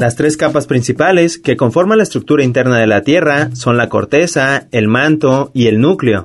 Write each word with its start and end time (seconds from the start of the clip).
Las 0.00 0.16
tres 0.16 0.38
capas 0.38 0.66
principales 0.66 1.36
que 1.36 1.58
conforman 1.58 1.98
la 1.98 2.04
estructura 2.04 2.42
interna 2.42 2.78
de 2.78 2.86
la 2.86 3.02
Tierra 3.02 3.50
son 3.52 3.76
la 3.76 3.90
corteza, 3.90 4.66
el 4.72 4.88
manto 4.88 5.50
y 5.52 5.66
el 5.66 5.78
núcleo. 5.78 6.24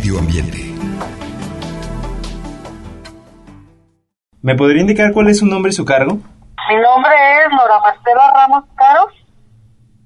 Medio 0.00 0.18
ambiente. 0.18 0.56
¿Me 4.40 4.54
podría 4.54 4.80
indicar 4.80 5.12
cuál 5.12 5.28
es 5.28 5.40
su 5.40 5.46
nombre 5.46 5.68
y 5.68 5.72
su 5.74 5.84
cargo? 5.84 6.14
Mi 6.14 6.76
nombre 6.76 7.12
es 7.12 7.50
Nora 7.50 7.78
Marcela 7.80 8.32
Ramos 8.34 8.64
Caros. 8.76 9.12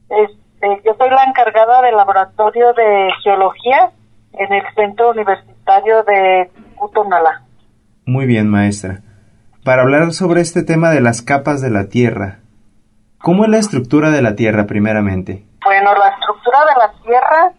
Este, 0.08 0.82
yo 0.84 0.96
soy 0.98 1.10
la 1.10 1.22
encargada 1.22 1.80
del 1.82 1.96
laboratorio 1.96 2.72
de 2.72 3.08
geología 3.22 3.92
en 4.32 4.52
el 4.52 4.64
Centro 4.74 5.10
Universitario 5.10 6.02
de 6.02 6.50
Cutonalá. 6.74 7.44
Muy 8.04 8.26
bien, 8.26 8.50
maestra. 8.50 9.02
Para 9.64 9.82
hablar 9.82 10.10
sobre 10.10 10.40
este 10.40 10.64
tema 10.64 10.90
de 10.90 11.02
las 11.02 11.22
capas 11.22 11.62
de 11.62 11.70
la 11.70 11.88
Tierra, 11.88 12.40
¿cómo 13.18 13.44
es 13.44 13.50
la 13.50 13.58
estructura 13.58 14.10
de 14.10 14.22
la 14.22 14.34
Tierra 14.34 14.66
primeramente? 14.66 15.44
Bueno, 15.64 15.94
la 15.94 16.08
estructura 16.08 16.58
de 16.64 16.80
la 16.80 16.92
Tierra 17.04 17.52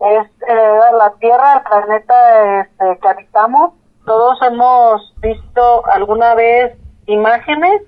es 0.00 0.26
eh, 0.48 0.80
la 0.96 1.12
Tierra, 1.20 1.56
el 1.56 1.62
planeta 1.62 2.60
este, 2.62 2.98
que 3.00 3.08
habitamos. 3.08 3.74
Todos 4.06 4.40
hemos 4.42 5.14
visto 5.20 5.86
alguna 5.86 6.34
vez 6.34 6.76
imágenes, 7.06 7.82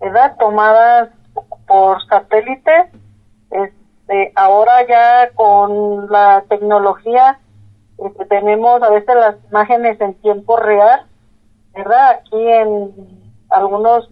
¿verdad? 0.00 0.36
Tomadas 0.38 1.10
por 1.66 2.02
satélite. 2.06 2.90
Este, 3.50 4.32
ahora 4.34 4.86
ya 4.88 5.30
con 5.34 6.10
la 6.10 6.42
tecnología 6.48 7.38
este, 7.98 8.24
tenemos 8.26 8.82
a 8.82 8.90
veces 8.90 9.14
las 9.14 9.36
imágenes 9.50 10.00
en 10.00 10.14
tiempo 10.14 10.56
real, 10.56 11.06
¿verdad? 11.74 12.10
Aquí 12.12 12.48
en 12.48 13.30
algunos 13.50 14.10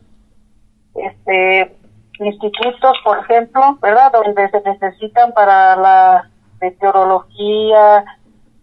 este, 0.94 1.74
institutos, 2.18 2.98
por 3.02 3.18
ejemplo, 3.18 3.78
¿verdad? 3.80 4.12
Donde 4.12 4.48
se 4.50 4.61
necesitan 4.61 5.33
para 5.33 5.77
la 5.77 6.30
meteorología 6.61 8.05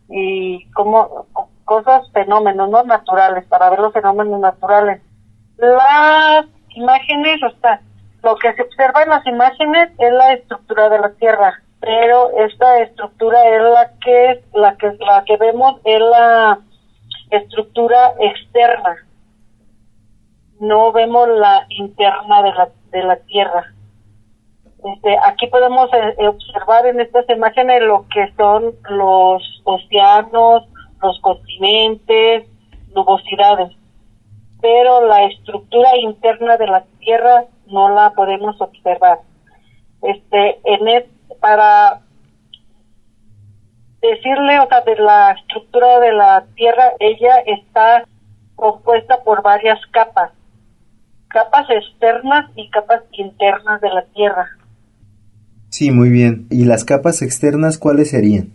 y 0.09 0.69
como 0.71 1.25
cosas, 1.65 2.09
fenómenos 2.13 2.69
no 2.69 2.83
naturales, 2.83 3.45
para 3.45 3.69
ver 3.69 3.79
los 3.79 3.93
fenómenos 3.93 4.39
naturales. 4.39 5.01
Las 5.57 6.45
imágenes, 6.69 7.41
o 7.43 7.49
sea, 7.59 7.81
lo 8.23 8.35
que 8.37 8.53
se 8.53 8.61
observa 8.61 9.03
en 9.03 9.09
las 9.09 9.25
imágenes 9.27 9.89
es 9.97 10.13
la 10.13 10.33
estructura 10.33 10.89
de 10.89 10.99
la 10.99 11.09
Tierra, 11.11 11.61
pero 11.79 12.31
esta 12.37 12.79
estructura 12.79 13.37
es 13.49 13.61
la 13.61 13.91
que 14.03 14.43
la 14.53 14.75
que 14.77 14.91
la 14.99 15.23
que 15.25 15.37
vemos 15.37 15.79
es 15.83 15.99
la 15.99 16.59
estructura 17.31 18.13
externa. 18.19 18.95
No 20.59 20.91
vemos 20.91 21.27
la 21.29 21.65
interna 21.69 22.41
de 22.43 22.53
la 22.53 22.69
de 22.91 23.03
la 23.03 23.15
Tierra. 23.17 23.73
Este, 24.83 25.17
aquí 25.25 25.47
podemos 25.47 25.89
eh, 25.93 26.27
observar 26.27 26.85
en 26.85 26.99
estas 26.99 27.27
imágenes 27.29 27.81
lo 27.81 28.05
que 28.13 28.31
son 28.37 28.75
los 28.89 29.61
océanos, 29.63 30.63
los 31.01 31.19
continentes, 31.21 32.47
nubosidades, 32.93 33.75
pero 34.61 35.05
la 35.05 35.25
estructura 35.25 35.89
interna 35.97 36.57
de 36.57 36.67
la 36.67 36.83
Tierra 36.99 37.45
no 37.67 37.89
la 37.89 38.11
podemos 38.11 38.59
observar. 38.61 39.19
Este, 40.01 40.59
en 40.63 41.05
para 41.41 42.01
decirle, 44.01 44.59
o 44.59 44.67
sea, 44.67 44.81
de 44.81 44.95
la 44.97 45.31
estructura 45.31 45.99
de 45.99 46.13
la 46.13 46.45
Tierra, 46.55 46.93
ella 46.99 47.39
está 47.45 48.03
compuesta 48.55 49.23
por 49.23 49.41
varias 49.41 49.79
capas, 49.91 50.31
capas 51.29 51.69
externas 51.69 52.49
y 52.55 52.69
capas 52.69 53.03
internas 53.11 53.81
de 53.81 53.89
la 53.89 54.03
Tierra. 54.05 54.47
Sí, 55.69 55.91
muy 55.91 56.09
bien. 56.09 56.47
¿Y 56.49 56.65
las 56.65 56.85
capas 56.85 57.21
externas 57.21 57.77
cuáles 57.77 58.11
serían? 58.11 58.53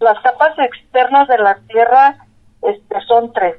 Las 0.00 0.18
capas 0.22 0.56
externas 0.58 1.28
de 1.28 1.38
la 1.38 1.58
Tierra 1.68 2.16
este, 2.62 3.00
son 3.06 3.32
tres. 3.32 3.56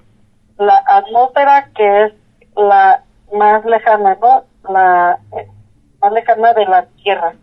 La 0.57 0.81
atmósfera, 0.87 1.69
que 1.75 2.05
es 2.05 2.13
la 2.55 3.03
más 3.33 3.65
lejana, 3.65 4.17
¿no? 4.21 4.43
La 4.71 5.19
eh, 5.37 5.47
más 6.01 6.11
lejana 6.13 6.53
de 6.53 6.65
la 6.65 6.85
Tierra. 7.03 7.33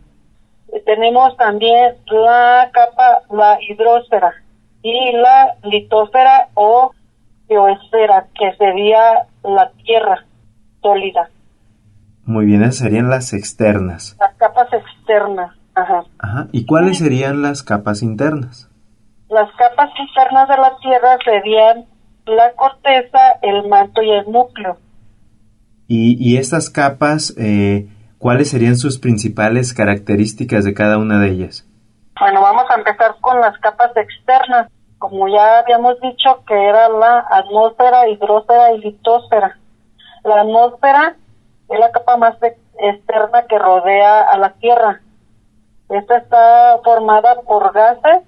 Tenemos 0.84 1.36
también 1.36 1.94
la 2.06 2.70
capa, 2.72 3.22
la 3.30 3.58
hidrosfera 3.60 4.34
y 4.82 5.12
la 5.12 5.56
litosfera 5.62 6.48
o 6.54 6.92
geosfera, 7.48 8.26
que 8.38 8.54
sería 8.56 9.26
la 9.42 9.70
Tierra 9.84 10.24
sólida. 10.82 11.30
Muy 12.26 12.44
bien, 12.44 12.62
esas 12.62 12.78
serían 12.78 13.08
las 13.08 13.32
externas. 13.32 14.16
Las 14.18 14.34
capas 14.34 14.66
externas, 14.72 15.54
ajá. 15.76 16.02
Ajá. 16.18 16.48
¿Y 16.50 16.66
cuáles 16.66 16.98
serían 16.98 17.40
las 17.40 17.62
capas 17.62 18.02
internas? 18.02 18.68
Las 19.28 19.48
capas 19.52 19.90
internas 19.96 20.48
de 20.48 20.56
la 20.56 20.76
Tierra 20.82 21.16
serían 21.24 21.86
la 22.26 22.52
corteza, 22.56 23.18
el 23.42 23.68
manto 23.68 24.02
y 24.02 24.10
el 24.10 24.30
núcleo. 24.30 24.76
¿Y, 25.86 26.16
y 26.18 26.36
estas 26.38 26.68
capas, 26.68 27.32
eh, 27.38 27.88
cuáles 28.18 28.50
serían 28.50 28.76
sus 28.76 28.98
principales 28.98 29.72
características 29.72 30.64
de 30.64 30.74
cada 30.74 30.98
una 30.98 31.20
de 31.20 31.30
ellas? 31.30 31.64
Bueno, 32.18 32.40
vamos 32.42 32.64
a 32.70 32.74
empezar 32.74 33.14
con 33.20 33.40
las 33.40 33.56
capas 33.58 33.92
externas. 33.96 34.68
Como 34.98 35.28
ya 35.28 35.60
habíamos 35.60 36.00
dicho 36.00 36.42
que 36.44 36.54
era 36.54 36.88
la 36.88 37.24
atmósfera, 37.30 38.08
hidrosfera 38.08 38.72
y 38.72 38.78
litosfera. 38.80 39.58
La 40.24 40.40
atmósfera 40.40 41.14
es 41.68 41.78
la 41.78 41.90
capa 41.90 42.16
más 42.16 42.36
externa 42.78 43.46
que 43.46 43.58
rodea 43.58 44.20
a 44.22 44.38
la 44.38 44.50
Tierra. 44.54 45.00
Esta 45.88 46.18
está 46.18 46.80
formada 46.84 47.40
por 47.42 47.72
gases 47.72 48.22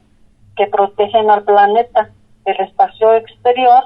que 0.57 0.67
protegen 0.67 1.31
al 1.31 1.45
planeta 1.45 2.11
del 2.45 2.61
espacio 2.61 3.15
exterior, 3.15 3.85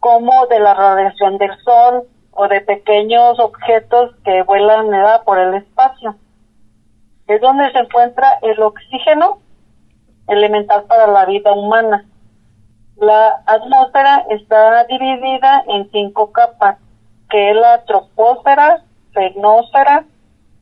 como 0.00 0.46
de 0.46 0.60
la 0.60 0.74
radiación 0.74 1.38
del 1.38 1.56
Sol 1.64 2.08
o 2.32 2.48
de 2.48 2.60
pequeños 2.60 3.38
objetos 3.38 4.14
que 4.24 4.42
vuelan 4.42 4.90
por 5.24 5.38
el 5.38 5.54
espacio. 5.54 6.16
Es 7.26 7.40
donde 7.40 7.70
se 7.72 7.78
encuentra 7.78 8.38
el 8.42 8.60
oxígeno, 8.60 9.38
elemental 10.28 10.84
para 10.84 11.06
la 11.06 11.24
vida 11.24 11.52
humana. 11.52 12.06
La 12.96 13.42
atmósfera 13.46 14.26
está 14.30 14.84
dividida 14.84 15.64
en 15.68 15.90
cinco 15.90 16.32
capas 16.32 16.78
que 17.34 17.50
es 17.50 17.56
la 17.56 17.82
troposfera, 17.84 18.84
fenósfera, 19.12 20.04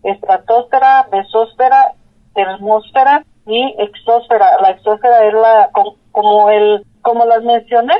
estratosfera, 0.05 1.07
mesósfera, 1.13 1.93
termósfera 2.35 3.27
y 3.47 3.75
exósfera. 3.77 4.47
La 4.63 4.71
exósfera 4.71 5.27
es 5.27 5.35
la 5.35 5.69
como 6.13 6.49
el 6.49 6.83
como 7.03 7.27
las 7.27 7.43
mencioné, 7.43 7.93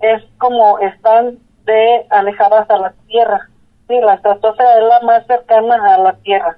es 0.00 0.22
como 0.38 0.78
están 0.78 1.38
de 1.66 2.06
alejadas 2.08 2.70
a 2.70 2.78
la 2.78 2.94
Tierra. 3.08 3.50
Sí, 3.88 4.00
la 4.00 4.14
estratosfera 4.14 4.78
es 4.78 4.84
la 4.88 5.00
más 5.02 5.26
cercana 5.26 5.94
a 5.94 5.98
la 5.98 6.14
Tierra. 6.14 6.56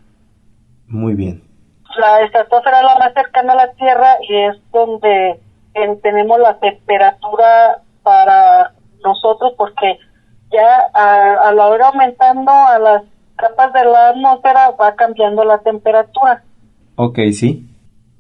Muy 0.86 1.14
bien. 1.14 1.42
La 1.98 2.20
estratosfera 2.20 2.78
es 2.78 2.84
la 2.84 2.98
más 3.00 3.12
cercana 3.12 3.54
a 3.54 3.66
la 3.66 3.72
Tierra 3.72 4.18
y 4.20 4.36
es 4.36 4.56
donde 4.70 5.40
tenemos 6.00 6.38
la 6.38 6.60
temperatura 6.60 7.82
para 8.04 8.72
nosotros 9.02 9.52
porque 9.58 9.98
ya 10.56 10.90
a, 10.94 11.48
a 11.48 11.52
la 11.52 11.68
hora 11.68 11.88
aumentando 11.88 12.50
a 12.50 12.78
las 12.78 13.02
capas 13.36 13.72
de 13.74 13.84
la 13.84 14.08
atmósfera 14.08 14.70
va 14.70 14.94
cambiando 14.96 15.44
la 15.44 15.58
temperatura. 15.58 16.42
Ok, 16.96 17.18
sí. 17.32 17.68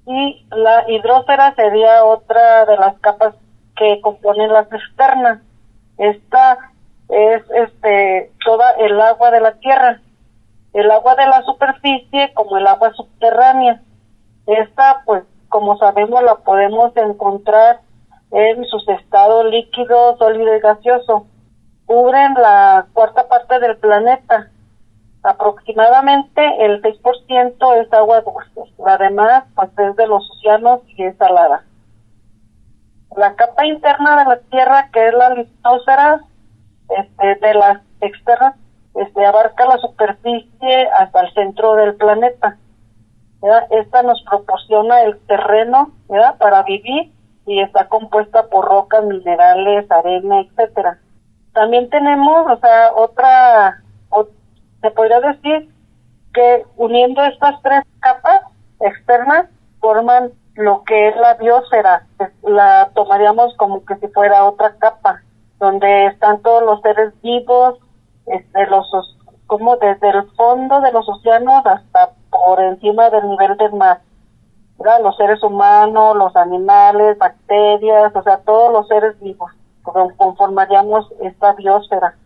Y 0.06 0.46
la 0.50 0.84
hidrosfera 0.88 1.54
sería 1.54 2.04
otra 2.04 2.66
de 2.66 2.76
las 2.76 2.98
capas 3.00 3.34
que 3.76 4.00
componen 4.02 4.52
las 4.52 4.70
externas. 4.72 5.40
Esta 5.98 6.58
es 7.08 7.42
este 7.50 8.32
toda 8.44 8.72
el 8.72 9.00
agua 9.00 9.30
de 9.30 9.40
la 9.40 9.52
tierra, 9.54 10.00
el 10.74 10.90
agua 10.90 11.14
de 11.14 11.26
la 11.26 11.42
superficie 11.42 12.32
como 12.34 12.58
el 12.58 12.66
agua 12.66 12.92
subterránea. 12.92 13.80
Esta, 14.46 15.02
pues, 15.04 15.24
como 15.48 15.76
sabemos, 15.78 16.22
la 16.22 16.36
podemos 16.36 16.96
encontrar 16.96 17.80
en 18.30 18.64
sus 18.66 18.86
estados 18.88 19.46
líquido, 19.46 20.16
sólido 20.18 20.56
y 20.56 20.60
gaseoso. 20.60 21.26
Cubren 21.86 22.34
la 22.34 22.86
cuarta 22.92 23.28
parte 23.28 23.58
del 23.60 23.76
planeta. 23.76 24.50
Aproximadamente 25.22 26.42
el 26.64 26.82
6% 26.82 27.74
es 27.80 27.92
agua 27.92 28.20
dulce. 28.20 28.72
La 28.78 28.98
demás, 28.98 29.44
pues, 29.54 29.70
es 29.78 29.96
de 29.96 30.06
los 30.06 30.28
océanos 30.30 30.80
y 30.88 31.04
es 31.04 31.16
salada. 31.16 31.64
La 33.16 33.34
capa 33.34 33.64
interna 33.64 34.18
de 34.18 34.24
la 34.24 34.38
Tierra, 34.50 34.90
que 34.92 35.08
es 35.08 35.14
la 35.14 35.30
litosfera, 35.30 36.20
este, 36.88 37.34
de 37.36 37.54
las 37.54 37.80
externas, 38.00 38.56
este, 38.94 39.24
abarca 39.24 39.66
la 39.66 39.78
superficie 39.78 40.88
hasta 40.98 41.20
el 41.20 41.32
centro 41.34 41.74
del 41.76 41.94
planeta. 41.96 42.58
Esta 43.70 44.02
nos 44.02 44.22
proporciona 44.22 45.02
el 45.02 45.18
terreno 45.26 45.92
para 46.38 46.62
vivir 46.64 47.12
y 47.46 47.60
está 47.60 47.88
compuesta 47.88 48.48
por 48.48 48.64
rocas, 48.64 49.04
minerales, 49.04 49.90
arena, 49.90 50.40
etcétera. 50.40 50.98
También 51.56 51.88
tenemos, 51.88 52.50
o 52.50 52.58
sea, 52.58 52.92
otra, 52.94 53.82
se 54.82 54.90
podría 54.90 55.20
decir 55.20 55.72
que 56.34 56.66
uniendo 56.76 57.24
estas 57.24 57.62
tres 57.62 57.82
capas 58.00 58.42
externas 58.78 59.46
forman 59.80 60.32
lo 60.54 60.82
que 60.84 61.08
es 61.08 61.16
la 61.16 61.32
biosfera. 61.32 62.06
La 62.42 62.90
tomaríamos 62.94 63.56
como 63.56 63.82
que 63.86 63.96
si 63.96 64.08
fuera 64.08 64.44
otra 64.44 64.74
capa, 64.76 65.22
donde 65.58 66.08
están 66.08 66.42
todos 66.42 66.62
los 66.62 66.82
seres 66.82 67.14
vivos, 67.22 67.78
este, 68.26 68.66
los, 68.66 68.86
como 69.46 69.78
desde 69.78 70.10
el 70.10 70.30
fondo 70.32 70.82
de 70.82 70.92
los 70.92 71.08
océanos 71.08 71.64
hasta 71.64 72.10
por 72.28 72.60
encima 72.60 73.08
del 73.08 73.30
nivel 73.30 73.56
del 73.56 73.72
mar. 73.72 74.02
Los 75.02 75.16
seres 75.16 75.42
humanos, 75.42 76.16
los 76.16 76.36
animales, 76.36 77.16
bacterias, 77.16 78.14
o 78.14 78.22
sea, 78.22 78.42
todos 78.44 78.70
los 78.70 78.86
seres 78.88 79.18
vivos 79.20 79.50
conformaríamos 80.16 81.12
esta 81.22 81.52
biosfera. 81.54 82.16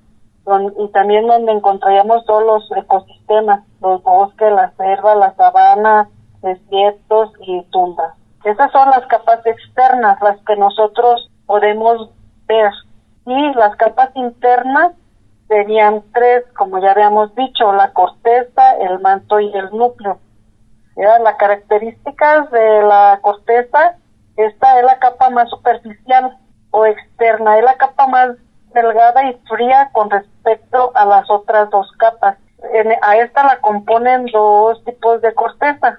y 0.78 0.88
también 0.88 1.26
donde 1.26 1.52
encontraríamos 1.52 2.24
todos 2.24 2.44
los 2.44 2.78
ecosistemas, 2.78 3.62
los 3.80 4.02
bosques, 4.02 4.50
las 4.52 4.74
selvas, 4.74 5.16
las 5.16 5.36
sabanas, 5.36 6.08
desiertos 6.42 7.32
y 7.40 7.62
tumbas. 7.70 8.14
Esas 8.44 8.72
son 8.72 8.90
las 8.90 9.06
capas 9.06 9.44
externas, 9.44 10.20
las 10.22 10.38
que 10.44 10.56
nosotros 10.56 11.30
podemos 11.46 12.10
ver. 12.46 12.72
Y 13.26 13.54
las 13.54 13.76
capas 13.76 14.10
internas 14.14 14.92
serían 15.46 16.02
tres, 16.14 16.44
como 16.56 16.80
ya 16.80 16.92
habíamos 16.92 17.34
dicho, 17.34 17.72
la 17.72 17.92
corteza, 17.92 18.76
el 18.80 18.98
manto 19.00 19.40
y 19.40 19.52
el 19.52 19.70
núcleo. 19.70 20.18
Las 20.96 21.36
características 21.36 22.50
de 22.50 22.82
la 22.82 23.18
corteza, 23.22 23.96
esta 24.36 24.78
es 24.78 24.84
la 24.84 24.98
capa 24.98 25.30
más 25.30 25.48
superficial 25.50 26.36
o 26.70 26.86
externa, 26.86 27.58
es 27.58 27.64
la 27.64 27.74
capa 27.74 28.06
más 28.06 28.36
delgada 28.72 29.30
y 29.30 29.34
fría 29.48 29.90
con 29.92 30.10
respecto 30.10 30.92
a 30.94 31.04
las 31.04 31.28
otras 31.30 31.70
dos 31.70 31.90
capas. 31.98 32.36
a 33.02 33.16
esta 33.16 33.44
la 33.44 33.60
componen 33.60 34.26
dos 34.26 34.84
tipos 34.84 35.20
de 35.22 35.34
corteza, 35.34 35.98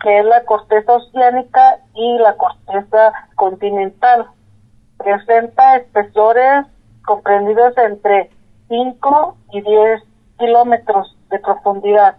que 0.00 0.18
es 0.18 0.24
la 0.24 0.44
corteza 0.44 0.92
oceánica 0.92 1.78
y 1.94 2.18
la 2.18 2.36
corteza 2.36 3.12
continental. 3.34 4.26
Presenta 4.98 5.76
espesores 5.76 6.66
comprendidos 7.04 7.76
entre 7.78 8.30
5 8.68 9.36
y 9.52 9.60
10 9.60 10.02
kilómetros 10.38 11.16
de 11.30 11.38
profundidad 11.38 12.16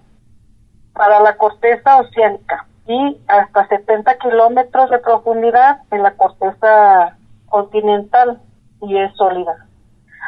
para 0.93 1.19
la 1.19 1.37
corteza 1.37 1.97
oceánica 1.97 2.65
y 2.87 3.21
hasta 3.27 3.67
70 3.67 4.17
kilómetros 4.17 4.89
de 4.89 4.99
profundidad 4.99 5.81
en 5.91 6.03
la 6.03 6.11
corteza 6.11 7.17
continental 7.47 8.41
y 8.81 8.97
es 8.97 9.13
sólida. 9.15 9.67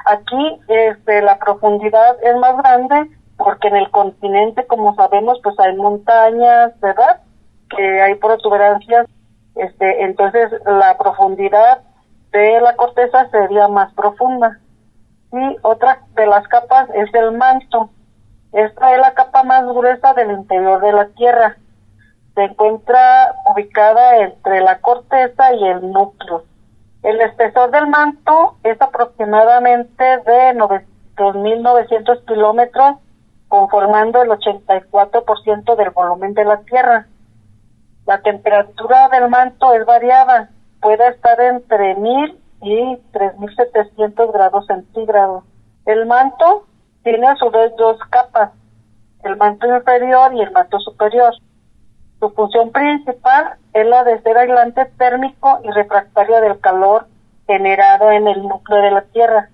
Aquí 0.05 0.59
este, 0.67 1.21
la 1.21 1.37
profundidad 1.37 2.17
es 2.23 2.35
más 2.37 2.57
grande 2.57 3.11
porque 3.37 3.69
en 3.69 3.77
el 3.77 3.89
continente, 3.91 4.65
como 4.67 4.95
sabemos, 4.95 5.39
pues 5.43 5.57
hay 5.59 5.75
montañas, 5.75 6.77
¿verdad? 6.81 7.21
Que 7.69 8.01
hay 8.01 8.15
protuberancias, 8.15 9.07
este, 9.55 10.03
entonces 10.03 10.51
la 10.65 10.97
profundidad 10.97 11.81
de 12.31 12.61
la 12.61 12.75
corteza 12.75 13.29
sería 13.29 13.67
más 13.67 13.93
profunda 13.93 14.59
y 15.31 15.57
otra 15.61 16.01
de 16.15 16.25
las 16.25 16.47
capas 16.47 16.89
es 16.93 17.13
el 17.13 17.31
manto. 17.33 17.89
Esta 18.51 18.95
es 18.95 18.99
la 18.99 19.13
capa 19.13 19.43
más 19.43 19.63
gruesa 19.65 20.13
del 20.13 20.31
interior 20.31 20.81
de 20.81 20.91
la 20.91 21.07
Tierra. 21.09 21.55
Se 22.33 22.43
encuentra 22.43 23.35
ubicada 23.53 24.17
entre 24.17 24.61
la 24.61 24.79
corteza 24.79 25.53
y 25.53 25.67
el 25.67 25.91
núcleo. 25.91 26.43
El 27.09 27.19
espesor 27.21 27.71
del 27.71 27.87
manto 27.87 28.57
es 28.61 28.79
aproximadamente 28.79 30.03
de 30.03 30.53
2.900 30.53 32.25
kilómetros, 32.27 32.97
conformando 33.47 34.21
el 34.21 34.29
84% 34.29 35.75
del 35.75 35.89
volumen 35.89 36.35
de 36.35 36.45
la 36.45 36.61
Tierra. 36.61 37.07
La 38.05 38.21
temperatura 38.21 39.09
del 39.09 39.27
manto 39.27 39.73
es 39.73 39.87
variada, 39.87 40.51
puede 40.81 41.07
estar 41.07 41.41
entre 41.41 41.97
1.000 41.97 42.37
y 42.61 42.97
3.700 43.11 44.31
grados 44.31 44.67
centígrados. 44.67 45.45
El 45.87 46.05
manto 46.05 46.67
tiene 47.03 47.25
a 47.25 47.35
su 47.37 47.49
vez 47.49 47.75
dos 47.75 47.97
capas, 48.11 48.51
el 49.23 49.35
manto 49.35 49.65
inferior 49.65 50.31
y 50.35 50.41
el 50.41 50.51
manto 50.51 50.77
superior. 50.77 51.33
Su 52.19 52.29
función 52.31 52.71
principal 52.71 53.57
es 53.73 53.85
la 53.85 54.03
de 54.03 54.21
ser 54.21 54.37
aislante 54.37 54.85
térmico 54.97 55.59
y 55.63 55.71
refractario 55.71 56.41
del 56.41 56.59
calor 56.59 57.07
generado 57.47 58.11
en 58.11 58.27
el 58.27 58.43
núcleo 58.47 58.81
de 58.81 58.91
la 58.91 59.01
Tierra. 59.03 59.49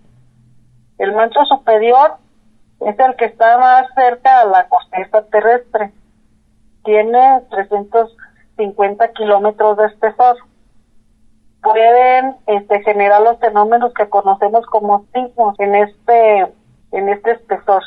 El 0.97 1.13
manto 1.13 1.43
superior 1.45 2.15
es 2.81 2.99
el 2.99 3.15
que 3.15 3.25
está 3.25 3.57
más 3.57 3.87
cerca 3.93 4.41
a 4.41 4.45
la 4.45 4.67
corteza 4.67 5.23
terrestre. 5.31 5.93
Tiene 6.83 7.41
350 7.49 9.11
kilómetros 9.13 9.77
de 9.77 9.85
espesor 9.85 10.37
pueden 11.65 12.35
este, 12.45 12.83
generar 12.83 13.21
los 13.23 13.39
fenómenos 13.39 13.91
que 13.95 14.07
conocemos 14.07 14.65
como 14.67 15.07
sismos 15.13 15.59
en 15.59 15.73
este, 15.73 16.53
en 16.91 17.09
este 17.09 17.31
espesor, 17.31 17.81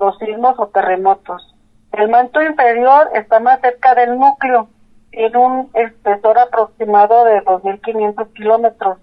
los 0.00 0.16
sismos 0.18 0.58
o 0.58 0.68
terremotos. 0.68 1.54
El 1.96 2.08
manto 2.08 2.42
inferior 2.42 3.10
está 3.14 3.40
más 3.40 3.60
cerca 3.60 3.94
del 3.94 4.18
núcleo, 4.18 4.68
tiene 5.10 5.36
un 5.36 5.70
espesor 5.74 6.38
aproximado 6.38 7.24
de 7.24 7.42
2.500 7.44 8.32
kilómetros. 8.34 8.98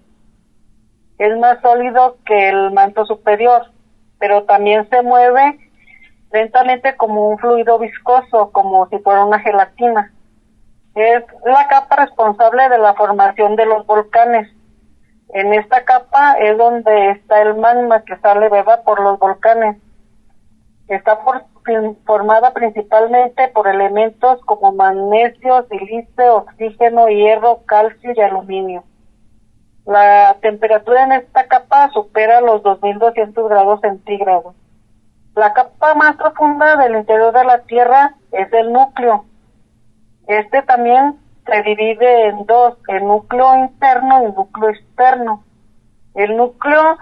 Es 1.18 1.38
más 1.38 1.60
sólido 1.60 2.16
que 2.24 2.48
el 2.48 2.70
manto 2.72 3.04
superior, 3.04 3.70
pero 4.18 4.44
también 4.44 4.88
se 4.90 5.02
mueve 5.02 5.58
lentamente 6.32 6.96
como 6.96 7.28
un 7.28 7.38
fluido 7.38 7.78
viscoso, 7.78 8.50
como 8.52 8.88
si 8.88 8.98
fuera 8.98 9.24
una 9.24 9.38
gelatina 9.40 10.14
es 10.94 11.24
la 11.44 11.66
capa 11.68 11.96
responsable 11.96 12.68
de 12.68 12.78
la 12.78 12.94
formación 12.94 13.56
de 13.56 13.66
los 13.66 13.86
volcanes. 13.86 14.48
En 15.30 15.52
esta 15.52 15.84
capa 15.84 16.34
es 16.34 16.56
donde 16.56 17.10
está 17.10 17.42
el 17.42 17.56
magma 17.56 18.04
que 18.04 18.16
sale 18.18 18.48
beba 18.48 18.82
por 18.82 19.02
los 19.02 19.18
volcanes. 19.18 19.76
Está 20.86 21.16
formada 22.04 22.52
principalmente 22.52 23.48
por 23.48 23.68
elementos 23.68 24.40
como 24.44 24.72
magnesio, 24.72 25.66
silicio, 25.68 26.36
oxígeno, 26.36 27.08
hierro, 27.08 27.62
calcio 27.66 28.12
y 28.14 28.20
aluminio. 28.20 28.84
La 29.86 30.36
temperatura 30.40 31.04
en 31.04 31.12
esta 31.12 31.46
capa 31.46 31.90
supera 31.90 32.40
los 32.40 32.62
2200 32.62 33.48
grados 33.48 33.80
centígrados. 33.80 34.54
La 35.34 35.52
capa 35.52 35.94
más 35.94 36.16
profunda 36.16 36.76
del 36.76 36.96
interior 36.96 37.32
de 37.32 37.44
la 37.44 37.58
Tierra 37.62 38.14
es 38.32 38.52
el 38.52 38.72
núcleo, 38.72 39.24
este 40.26 40.62
también 40.62 41.18
se 41.44 41.62
divide 41.62 42.28
en 42.28 42.46
dos, 42.46 42.78
el 42.88 43.04
núcleo 43.06 43.56
interno 43.56 44.22
y 44.22 44.24
el 44.26 44.34
núcleo 44.34 44.70
externo. 44.70 45.44
El 46.14 46.36
núcleo 46.36 46.96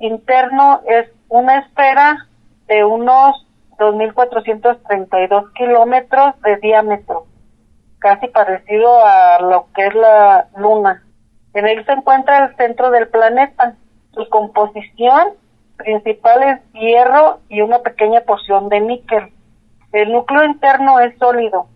interno 0.00 0.80
es 0.88 1.08
una 1.28 1.58
esfera 1.58 2.26
de 2.66 2.84
unos 2.84 3.46
2.432 3.78 5.52
kilómetros 5.54 6.40
de 6.42 6.56
diámetro, 6.56 7.26
casi 7.98 8.28
parecido 8.28 9.04
a 9.04 9.40
lo 9.40 9.68
que 9.74 9.86
es 9.86 9.94
la 9.94 10.48
Luna. 10.56 11.04
En 11.54 11.66
él 11.66 11.84
se 11.86 11.92
encuentra 11.92 12.46
el 12.46 12.56
centro 12.56 12.90
del 12.90 13.08
planeta. 13.08 13.76
Su 14.12 14.28
composición 14.28 15.34
principal 15.76 16.42
es 16.42 16.72
hierro 16.72 17.40
y 17.48 17.60
una 17.60 17.78
pequeña 17.80 18.20
porción 18.22 18.68
de 18.68 18.80
níquel. 18.80 19.32
El 19.92 20.12
núcleo 20.12 20.44
interno 20.44 21.00
es 21.00 21.16
sólido 21.18 21.68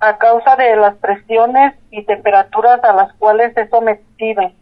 a 0.00 0.18
causa 0.18 0.54
de 0.56 0.76
las 0.76 0.94
presiones 0.96 1.74
y 1.90 2.04
temperaturas 2.04 2.82
a 2.84 2.92
las 2.92 3.12
cuales 3.14 3.56
es 3.56 3.68
sometido. 3.70 4.52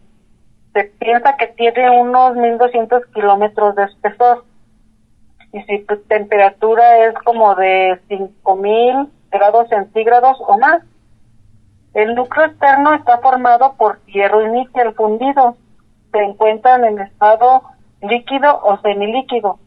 Se 0.73 0.85
piensa 0.99 1.37
que 1.37 1.49
tiene 1.49 1.91
unos 1.91 2.37
1200 2.37 3.05
kilómetros 3.15 3.75
de 3.75 3.85
espesor 3.85 4.45
y 5.57 5.63
si 5.63 5.79
tu 5.87 5.97
temperatura 6.03 7.07
es 7.07 7.15
como 7.25 7.55
de 7.55 7.99
5000 8.09 9.09
grados 9.31 9.69
centígrados 9.71 10.37
o 10.47 10.59
más. 10.59 10.83
El 11.95 12.15
núcleo 12.15 12.45
externo 12.45 12.93
está 12.93 13.19
formado 13.19 13.75
por 13.79 14.05
hierro 14.05 14.45
y 14.45 14.51
níquel 14.51 14.93
fundidos. 14.93 15.57
Se 16.13 16.19
encuentran 16.19 16.85
en 16.85 17.01
estado 17.01 17.63
líquido 18.03 18.61
o 18.65 18.77
semilíquido 18.83 19.59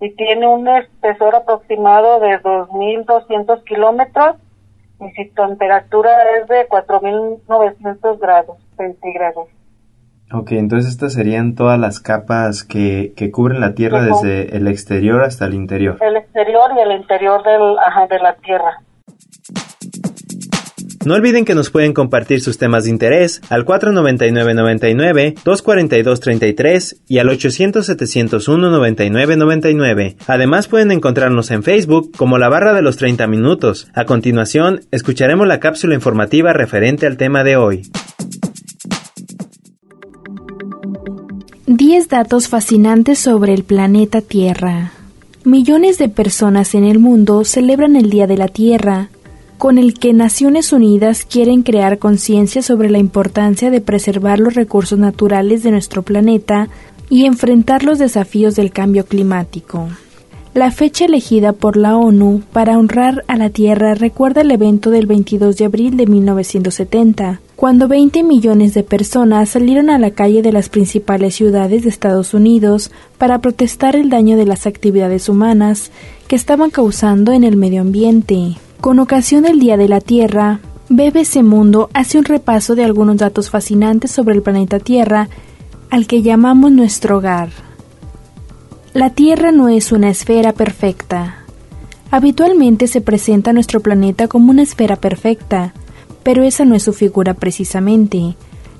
y 0.00 0.10
tiene 0.16 0.48
un 0.48 0.66
espesor 0.66 1.36
aproximado 1.36 2.18
de 2.18 2.42
2.200 2.42 3.62
kilómetros 3.62 4.36
y 4.98 5.10
su 5.12 5.32
temperatura 5.34 6.10
es 6.38 6.48
de 6.48 6.68
4.900 6.68 8.18
grados 8.18 8.58
centígrados. 8.76 9.46
Ok, 10.32 10.52
entonces 10.52 10.92
estas 10.92 11.12
serían 11.12 11.56
todas 11.56 11.78
las 11.78 11.98
capas 11.98 12.62
que, 12.62 13.12
que 13.16 13.32
cubren 13.32 13.60
la 13.60 13.74
Tierra 13.74 14.02
desde 14.02 14.56
el 14.56 14.68
exterior 14.68 15.22
hasta 15.22 15.46
el 15.46 15.54
interior. 15.54 15.98
El 16.00 16.16
exterior 16.16 16.70
y 16.76 16.80
el 16.80 17.00
interior 17.00 17.42
del, 17.42 17.76
ajá, 17.78 18.06
de 18.06 18.18
la 18.20 18.36
Tierra. 18.36 18.78
No 21.04 21.14
olviden 21.14 21.44
que 21.46 21.54
nos 21.54 21.70
pueden 21.70 21.94
compartir 21.94 22.42
sus 22.42 22.58
temas 22.58 22.84
de 22.84 22.90
interés 22.90 23.40
al 23.48 23.64
499-99, 23.64 25.34
242-33 25.42 27.00
y 27.08 27.16
al 27.18 27.30
800-701-9999. 27.30 30.16
Además 30.26 30.68
pueden 30.68 30.92
encontrarnos 30.92 31.50
en 31.50 31.62
Facebook 31.62 32.12
como 32.16 32.36
la 32.36 32.50
barra 32.50 32.74
de 32.74 32.82
los 32.82 32.98
30 32.98 33.26
minutos. 33.28 33.88
A 33.94 34.04
continuación, 34.04 34.82
escucharemos 34.90 35.48
la 35.48 35.58
cápsula 35.58 35.94
informativa 35.94 36.52
referente 36.52 37.06
al 37.06 37.16
tema 37.16 37.44
de 37.44 37.56
hoy. 37.56 37.90
10 41.76 42.08
datos 42.08 42.48
fascinantes 42.48 43.20
sobre 43.20 43.54
el 43.54 43.62
planeta 43.62 44.22
Tierra. 44.22 44.90
Millones 45.44 45.98
de 45.98 46.08
personas 46.08 46.74
en 46.74 46.82
el 46.82 46.98
mundo 46.98 47.44
celebran 47.44 47.94
el 47.94 48.10
Día 48.10 48.26
de 48.26 48.36
la 48.36 48.48
Tierra, 48.48 49.08
con 49.56 49.78
el 49.78 49.94
que 49.94 50.12
Naciones 50.12 50.72
Unidas 50.72 51.24
quieren 51.24 51.62
crear 51.62 52.00
conciencia 52.00 52.62
sobre 52.62 52.90
la 52.90 52.98
importancia 52.98 53.70
de 53.70 53.80
preservar 53.80 54.40
los 54.40 54.54
recursos 54.54 54.98
naturales 54.98 55.62
de 55.62 55.70
nuestro 55.70 56.02
planeta 56.02 56.68
y 57.08 57.24
enfrentar 57.24 57.84
los 57.84 58.00
desafíos 58.00 58.56
del 58.56 58.72
cambio 58.72 59.06
climático. 59.06 59.90
La 60.52 60.72
fecha 60.72 61.04
elegida 61.04 61.52
por 61.52 61.76
la 61.76 61.96
ONU 61.96 62.42
para 62.52 62.76
honrar 62.76 63.24
a 63.28 63.36
la 63.36 63.50
Tierra 63.50 63.94
recuerda 63.94 64.40
el 64.40 64.50
evento 64.50 64.90
del 64.90 65.06
22 65.06 65.56
de 65.56 65.64
abril 65.64 65.96
de 65.96 66.06
1970, 66.08 67.40
cuando 67.54 67.86
20 67.86 68.24
millones 68.24 68.74
de 68.74 68.82
personas 68.82 69.50
salieron 69.50 69.90
a 69.90 69.98
la 70.00 70.10
calle 70.10 70.42
de 70.42 70.50
las 70.50 70.68
principales 70.68 71.36
ciudades 71.36 71.84
de 71.84 71.88
Estados 71.88 72.34
Unidos 72.34 72.90
para 73.16 73.38
protestar 73.38 73.94
el 73.94 74.10
daño 74.10 74.36
de 74.36 74.44
las 74.44 74.66
actividades 74.66 75.28
humanas 75.28 75.92
que 76.26 76.34
estaban 76.34 76.70
causando 76.70 77.30
en 77.30 77.44
el 77.44 77.56
medio 77.56 77.82
ambiente. 77.82 78.56
Con 78.80 78.98
ocasión 78.98 79.44
del 79.44 79.60
Día 79.60 79.76
de 79.76 79.88
la 79.88 80.00
Tierra, 80.00 80.58
BBC 80.88 81.44
Mundo 81.44 81.90
hace 81.94 82.18
un 82.18 82.24
repaso 82.24 82.74
de 82.74 82.82
algunos 82.82 83.18
datos 83.18 83.50
fascinantes 83.50 84.10
sobre 84.10 84.34
el 84.34 84.42
planeta 84.42 84.80
Tierra, 84.80 85.28
al 85.90 86.08
que 86.08 86.22
llamamos 86.22 86.72
nuestro 86.72 87.18
hogar. 87.18 87.69
La 88.92 89.10
Tierra 89.10 89.52
no 89.52 89.68
es 89.68 89.92
una 89.92 90.10
esfera 90.10 90.52
perfecta. 90.52 91.44
Habitualmente 92.10 92.88
se 92.88 93.00
presenta 93.00 93.52
nuestro 93.52 93.80
planeta 93.80 94.26
como 94.26 94.50
una 94.50 94.62
esfera 94.62 94.96
perfecta, 94.96 95.74
pero 96.22 96.42
esa 96.42 96.64
no 96.64 96.74
es 96.74 96.82
su 96.82 96.92
figura 96.92 97.34
precisamente. 97.34 98.36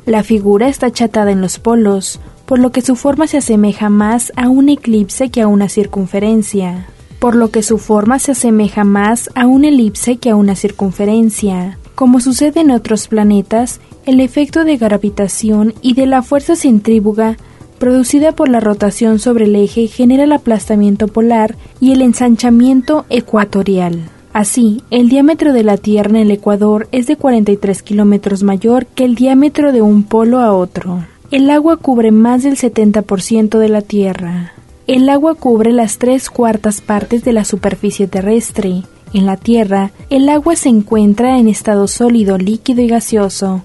La 0.07 0.23
figura 0.23 0.69
está 0.69 0.87
achatada 0.87 1.31
en 1.31 1.41
los 1.41 1.59
polos, 1.59 2.21
por 2.45 2.59
lo 2.59 2.73
que 2.73 2.83
su 2.83 2.97
forma 2.97 3.29
se 3.29 3.39
asemeja 3.39 3.89
más 3.89 4.33
a 4.35 4.49
un 4.49 4.69
eclipse 4.69 5.31
que 5.31 5.43
a 5.43 5.47
una 5.47 5.69
circunferencia 5.69 6.89
por 7.21 7.37
lo 7.37 7.51
que 7.51 7.63
su 7.63 7.79
forma 7.79 8.19
se 8.19 8.33
asemeja 8.33 8.83
más 8.83 9.31
a 9.35 9.47
una 9.47 9.69
elipse 9.69 10.17
que 10.17 10.31
a 10.31 10.37
una 10.37 10.57
circunferencia. 10.57 11.79
Como 11.95 12.19
sucede 12.19 12.61
en 12.61 12.71
otros 12.71 13.09
planetas, 13.09 13.79
el 14.07 14.21
efecto 14.21 14.65
de 14.65 14.79
gravitación 14.79 15.75
y 15.83 15.93
de 15.93 16.07
la 16.07 16.23
fuerza 16.23 16.57
centrífuga 16.57 17.37
producida 17.81 18.33
por 18.33 18.51
la 18.51 18.61
rotación 18.61 19.19
sobre 19.19 19.47
el 19.47 19.57
eje 19.57 19.89
genera 19.89 20.25
el 20.25 20.33
aplastamiento 20.33 21.09
polar 21.09 21.57
y 21.81 21.93
el 21.93 22.03
ensanchamiento 22.03 23.07
ecuatorial. 23.09 24.03
Así, 24.35 24.85
el 24.91 25.09
diámetro 25.09 25.55
de 25.55 25.65
la 25.65 25.79
Tierra 25.79 26.11
en 26.11 26.17
el 26.17 26.31
Ecuador 26.31 26.89
es 26.93 27.07
de 27.07 27.17
43 27.17 27.83
kilómetros 27.83 28.43
mayor 28.43 28.87
que 28.87 29.05
el 29.05 29.15
diámetro 29.15 29.73
de 29.73 29.81
un 29.81 30.05
polo 30.05 30.41
a 30.41 30.53
otro. 30.53 31.05
El 31.31 31.49
agua 31.49 31.79
cubre 31.79 32.13
más 32.13 32.43
del 32.43 32.57
70% 32.57 33.59
de 33.59 33.69
la 33.71 33.81
Tierra. 33.81 34.53
El 34.87 35.09
agua 35.09 35.35
cubre 35.35 35.73
las 35.73 35.97
tres 35.97 36.29
cuartas 36.29 36.83
partes 36.83 37.25
de 37.25 37.33
la 37.33 37.45
superficie 37.47 38.07
terrestre. 38.07 38.83
En 39.15 39.25
la 39.25 39.39
Tierra, 39.39 39.91
el 40.11 40.29
agua 40.29 40.55
se 40.55 40.69
encuentra 40.69 41.39
en 41.39 41.49
estado 41.49 41.89
sólido, 41.89 42.37
líquido 42.37 42.83
y 42.83 42.89
gaseoso. 42.89 43.63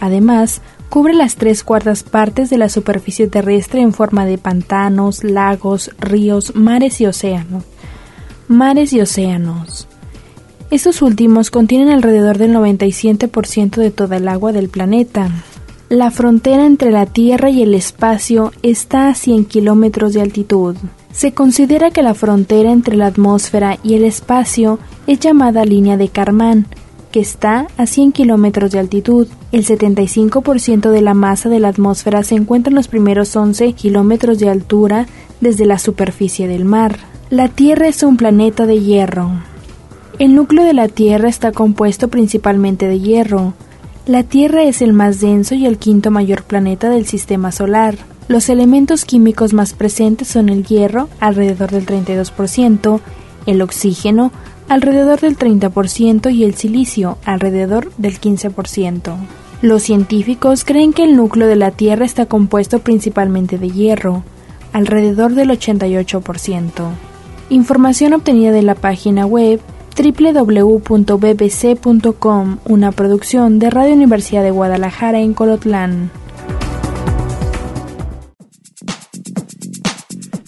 Además, 0.00 0.60
cubre 0.88 1.14
las 1.14 1.36
tres 1.36 1.64
cuartas 1.64 2.02
partes 2.02 2.50
de 2.50 2.58
la 2.58 2.68
superficie 2.68 3.26
terrestre 3.26 3.80
en 3.80 3.92
forma 3.92 4.26
de 4.26 4.38
pantanos, 4.38 5.24
lagos, 5.24 5.90
ríos, 5.98 6.54
mares 6.54 7.00
y 7.00 7.06
océanos. 7.06 7.64
Mares 8.48 8.92
y 8.92 9.00
océanos. 9.00 9.88
Estos 10.70 11.02
últimos 11.02 11.50
contienen 11.50 11.88
alrededor 11.88 12.38
del 12.38 12.54
97% 12.54 13.76
de 13.76 13.90
toda 13.90 14.16
el 14.16 14.28
agua 14.28 14.52
del 14.52 14.68
planeta. 14.68 15.30
La 15.88 16.10
frontera 16.10 16.66
entre 16.66 16.90
la 16.90 17.06
Tierra 17.06 17.50
y 17.50 17.62
el 17.62 17.74
espacio 17.74 18.52
está 18.62 19.08
a 19.08 19.14
100 19.14 19.44
kilómetros 19.44 20.14
de 20.14 20.22
altitud. 20.22 20.76
Se 21.12 21.32
considera 21.32 21.90
que 21.90 22.02
la 22.02 22.14
frontera 22.14 22.72
entre 22.72 22.96
la 22.96 23.06
atmósfera 23.06 23.78
y 23.82 23.94
el 23.94 24.04
espacio 24.04 24.78
es 25.06 25.20
llamada 25.20 25.64
línea 25.64 25.96
de 25.96 26.08
Karman, 26.08 26.66
que 27.14 27.20
está 27.20 27.68
a 27.76 27.86
100 27.86 28.10
kilómetros 28.10 28.72
de 28.72 28.80
altitud. 28.80 29.28
El 29.52 29.64
75% 29.64 30.90
de 30.90 31.00
la 31.00 31.14
masa 31.14 31.48
de 31.48 31.60
la 31.60 31.68
atmósfera 31.68 32.24
se 32.24 32.34
encuentra 32.34 32.70
en 32.70 32.74
los 32.74 32.88
primeros 32.88 33.36
11 33.36 33.72
kilómetros 33.74 34.40
de 34.40 34.48
altura 34.48 35.06
desde 35.40 35.64
la 35.64 35.78
superficie 35.78 36.48
del 36.48 36.64
mar. 36.64 36.96
La 37.30 37.46
Tierra 37.46 37.86
es 37.86 38.02
un 38.02 38.16
planeta 38.16 38.66
de 38.66 38.80
hierro. 38.80 39.30
El 40.18 40.34
núcleo 40.34 40.64
de 40.64 40.72
la 40.72 40.88
Tierra 40.88 41.28
está 41.28 41.52
compuesto 41.52 42.08
principalmente 42.08 42.88
de 42.88 42.98
hierro. 42.98 43.54
La 44.06 44.24
Tierra 44.24 44.64
es 44.64 44.82
el 44.82 44.92
más 44.92 45.20
denso 45.20 45.54
y 45.54 45.66
el 45.66 45.78
quinto 45.78 46.10
mayor 46.10 46.42
planeta 46.42 46.90
del 46.90 47.06
sistema 47.06 47.52
solar. 47.52 47.94
Los 48.26 48.48
elementos 48.48 49.04
químicos 49.04 49.52
más 49.52 49.72
presentes 49.72 50.26
son 50.26 50.48
el 50.48 50.64
hierro, 50.64 51.08
alrededor 51.20 51.70
del 51.70 51.86
32%, 51.86 52.98
el 53.46 53.62
oxígeno, 53.62 54.32
alrededor 54.68 55.20
del 55.20 55.36
30% 55.38 56.32
y 56.32 56.44
el 56.44 56.54
silicio, 56.54 57.18
alrededor 57.24 57.92
del 57.96 58.20
15%. 58.20 59.14
Los 59.62 59.82
científicos 59.82 60.64
creen 60.64 60.92
que 60.92 61.04
el 61.04 61.16
núcleo 61.16 61.48
de 61.48 61.56
la 61.56 61.70
Tierra 61.70 62.04
está 62.04 62.26
compuesto 62.26 62.80
principalmente 62.80 63.56
de 63.58 63.70
hierro, 63.70 64.24
alrededor 64.72 65.34
del 65.34 65.50
88%. 65.50 66.88
Información 67.50 68.12
obtenida 68.12 68.52
de 68.52 68.62
la 68.62 68.74
página 68.74 69.26
web 69.26 69.60
www.bbc.com, 69.96 71.28
una 72.64 72.92
producción 72.92 73.58
de 73.58 73.70
Radio 73.70 73.94
Universidad 73.94 74.42
de 74.42 74.50
Guadalajara 74.50 75.20
en 75.20 75.34
Colotlán. 75.34 76.10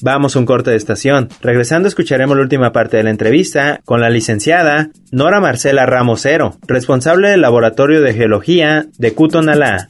Vamos 0.07 0.37
a 0.37 0.39
un 0.39 0.47
corte 0.47 0.71
de 0.71 0.77
estación. 0.77 1.31
Regresando 1.41 1.89
escucharemos 1.89 2.37
la 2.37 2.45
última 2.45 2.71
parte 2.71 2.97
de 2.97 3.03
la 3.03 3.11
entrevista 3.11 3.81
con 3.85 4.01
la 4.01 4.09
licenciada 4.09 4.91
Nora 5.11 5.41
Marcela 5.41 5.85
Ramosero, 5.85 6.57
responsable 6.69 7.31
del 7.31 7.41
Laboratorio 7.41 8.01
de 8.01 8.15
Geología 8.15 8.87
de 8.99 9.15
Cutonalá. 9.15 9.89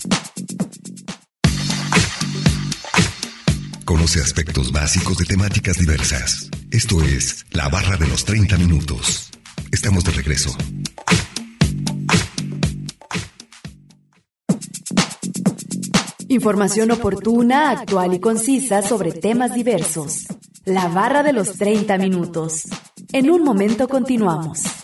Conoce 3.84 4.20
aspectos 4.20 4.72
básicos 4.72 5.18
de 5.18 5.26
temáticas 5.26 5.76
diversas. 5.76 6.50
Esto 6.70 7.02
es 7.02 7.44
La 7.52 7.68
Barra 7.68 7.98
de 7.98 8.08
los 8.08 8.24
30 8.24 8.56
Minutos. 8.56 9.30
Estamos 9.70 10.02
de 10.02 10.12
regreso. 10.12 10.56
Información 16.36 16.90
oportuna, 16.90 17.70
actual 17.70 18.12
y 18.12 18.20
concisa 18.20 18.82
sobre 18.82 19.10
temas 19.10 19.54
diversos. 19.54 20.26
La 20.66 20.86
barra 20.88 21.22
de 21.22 21.32
los 21.32 21.54
30 21.54 21.96
minutos. 21.96 22.64
En 23.10 23.30
un 23.30 23.42
momento 23.42 23.88
continuamos. 23.88 24.75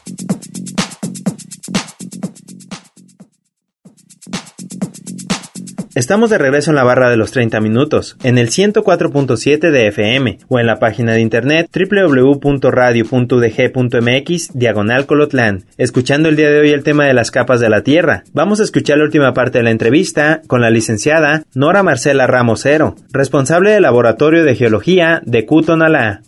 Estamos 5.94 6.30
de 6.30 6.38
regreso 6.38 6.70
en 6.70 6.76
la 6.76 6.84
barra 6.84 7.10
de 7.10 7.18
los 7.18 7.32
30 7.32 7.60
minutos, 7.60 8.16
en 8.22 8.38
el 8.38 8.48
104.7 8.48 9.70
de 9.70 9.88
FM 9.88 10.38
o 10.48 10.58
en 10.58 10.66
la 10.66 10.78
página 10.78 11.12
de 11.12 11.20
internet 11.20 11.68
www.radio.udg.mx 11.70 14.54
diagonal 14.54 15.04
Colotlán, 15.04 15.64
escuchando 15.76 16.30
el 16.30 16.36
día 16.36 16.48
de 16.48 16.60
hoy 16.60 16.70
el 16.70 16.82
tema 16.82 17.04
de 17.04 17.12
las 17.12 17.30
capas 17.30 17.60
de 17.60 17.68
la 17.68 17.82
Tierra. 17.82 18.24
Vamos 18.32 18.60
a 18.60 18.62
escuchar 18.62 18.96
la 18.96 19.04
última 19.04 19.34
parte 19.34 19.58
de 19.58 19.64
la 19.64 19.70
entrevista 19.70 20.40
con 20.46 20.62
la 20.62 20.70
licenciada 20.70 21.42
Nora 21.54 21.82
Marcela 21.82 22.26
Ramosero, 22.26 22.94
responsable 23.12 23.72
del 23.72 23.82
Laboratorio 23.82 24.44
de 24.44 24.54
Geología 24.54 25.20
de 25.26 25.44
Cutonalá. 25.44 26.22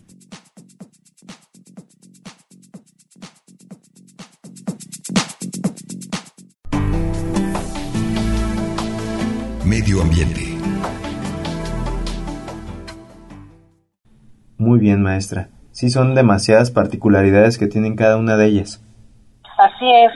Medio 9.85 10.01
ambiente. 10.01 10.41
Muy 14.57 14.79
bien, 14.79 15.03
maestra. 15.03 15.49
Sí, 15.69 15.91
son 15.91 16.15
demasiadas 16.15 16.71
particularidades 16.71 17.59
que 17.59 17.67
tienen 17.67 17.95
cada 17.95 18.17
una 18.17 18.35
de 18.35 18.47
ellas. 18.47 18.83
Así 19.59 19.85
es. 19.93 20.11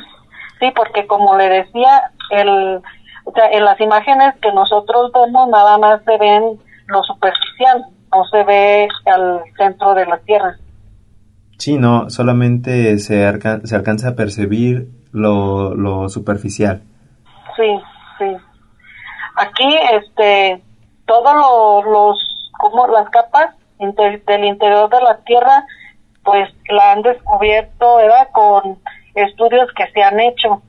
Sí, 0.60 0.74
porque 0.76 1.06
como 1.06 1.38
le 1.38 1.50
decía, 1.50 2.12
el, 2.32 2.82
o 3.26 3.32
sea, 3.32 3.52
en 3.52 3.64
las 3.64 3.80
imágenes 3.80 4.34
que 4.42 4.52
nosotros 4.54 5.12
vemos 5.14 5.48
nada 5.50 5.78
más 5.78 6.02
se 6.04 6.18
ven 6.18 6.60
lo 6.88 7.04
superficial, 7.04 7.86
no 8.12 8.26
se 8.26 8.44
ve 8.46 8.88
al 9.06 9.42
centro 9.56 9.94
de 9.94 10.08
la 10.08 10.18
Tierra. 10.18 10.56
Sí, 11.60 11.78
no, 11.78 12.10
solamente 12.10 12.98
se, 12.98 13.40
se 13.66 13.76
alcanza 13.76 14.10
a 14.10 14.16
percibir 14.16 14.88
lo, 15.12 15.76
lo 15.76 16.10
superficial. 16.10 16.82
Sí, 17.56 17.80
sí. 18.18 18.49
Aquí, 19.40 19.80
este, 19.94 20.62
todos 21.06 21.86
los, 21.86 22.52
como 22.60 22.88
las 22.88 23.10
capas 23.10 23.56
del 23.80 24.44
interior 24.44 24.90
de 24.90 25.02
la 25.02 25.18
Tierra, 25.20 25.66
pues 26.24 26.50
la 26.68 26.92
han 26.92 27.02
descubierto, 27.02 27.96
¿verdad? 27.96 28.28
Con 28.34 28.80
estudios 29.16 29.70
que 29.78 29.90
se 29.92 30.04
han 30.04 30.20
hecho 30.20 30.62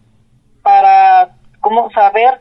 para, 0.63 1.31
cómo 1.61 1.91
saber 1.91 2.41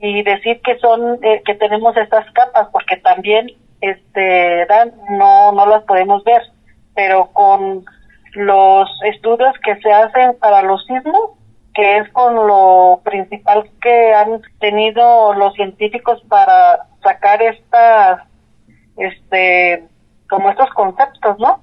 y 0.00 0.22
decir 0.22 0.60
que 0.62 0.78
son, 0.78 1.18
eh, 1.22 1.42
que 1.44 1.54
tenemos 1.54 1.96
estas 1.96 2.30
capas, 2.32 2.68
porque 2.72 2.96
también, 2.96 3.50
este, 3.80 4.66
no, 5.10 5.52
no 5.52 5.66
las 5.66 5.84
podemos 5.84 6.24
ver, 6.24 6.42
pero 6.94 7.30
con 7.32 7.84
los 8.34 8.88
estudios 9.04 9.54
que 9.64 9.76
se 9.76 9.92
hacen 9.92 10.36
para 10.38 10.62
los 10.62 10.84
sismos, 10.86 11.32
que 11.80 11.96
es 11.96 12.12
con 12.12 12.34
lo 12.34 13.00
principal 13.02 13.70
que 13.80 14.12
han 14.12 14.42
tenido 14.58 15.32
los 15.32 15.54
científicos 15.54 16.22
para 16.28 16.88
sacar 17.02 17.40
estas, 17.40 18.20
este, 18.98 19.84
como 20.28 20.50
estos 20.50 20.68
conceptos, 20.74 21.38
¿no? 21.38 21.62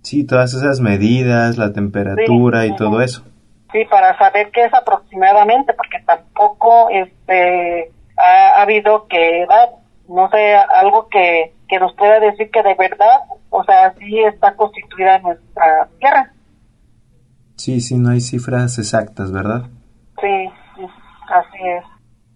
Sí, 0.00 0.26
todas 0.26 0.54
esas 0.54 0.80
medidas, 0.80 1.58
la 1.58 1.74
temperatura 1.74 2.64
y 2.64 2.74
todo 2.76 3.02
eso. 3.02 3.24
Sí, 3.72 3.84
para 3.90 4.16
saber 4.16 4.50
qué 4.52 4.64
es 4.64 4.72
aproximadamente, 4.72 5.74
porque 5.74 5.98
tampoco, 6.06 6.88
este, 6.88 7.92
ha, 8.16 8.62
habido 8.62 9.06
que, 9.06 9.46
no 10.08 10.30
sé, 10.30 10.54
algo 10.54 11.08
que, 11.10 11.52
que 11.68 11.78
nos 11.78 11.94
pueda 11.94 12.20
decir 12.20 12.50
que 12.50 12.62
de 12.62 12.74
verdad, 12.74 13.20
o 13.50 13.62
sea, 13.64 13.92
sí 13.98 14.18
está 14.18 14.56
constituida 14.56 15.18
nuestra 15.18 15.88
Tierra. 16.00 16.32
Sí, 17.56 17.80
sí, 17.80 17.98
no 17.98 18.10
hay 18.10 18.20
cifras 18.20 18.78
exactas, 18.78 19.32
¿verdad? 19.32 19.70
Sí, 20.20 20.50
así 21.28 21.58
es. 21.78 21.84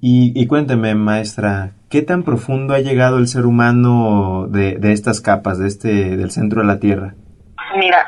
Y, 0.00 0.32
y 0.40 0.46
cuénteme, 0.46 0.94
maestra, 0.94 1.72
¿qué 1.90 2.02
tan 2.02 2.22
profundo 2.22 2.74
ha 2.74 2.80
llegado 2.80 3.18
el 3.18 3.28
ser 3.28 3.46
humano 3.46 4.46
de, 4.48 4.76
de 4.76 4.92
estas 4.92 5.20
capas, 5.20 5.58
de 5.58 5.68
este, 5.68 6.16
del 6.16 6.30
centro 6.30 6.60
de 6.60 6.66
la 6.66 6.78
Tierra? 6.78 7.14
Mira, 7.76 8.06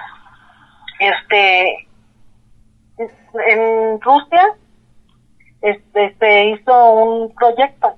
este, 1.01 1.89
en 2.99 4.01
Rusia, 4.01 4.43
este, 5.63 6.17
se 6.19 6.45
hizo 6.51 6.93
un 6.93 7.35
proyecto 7.35 7.95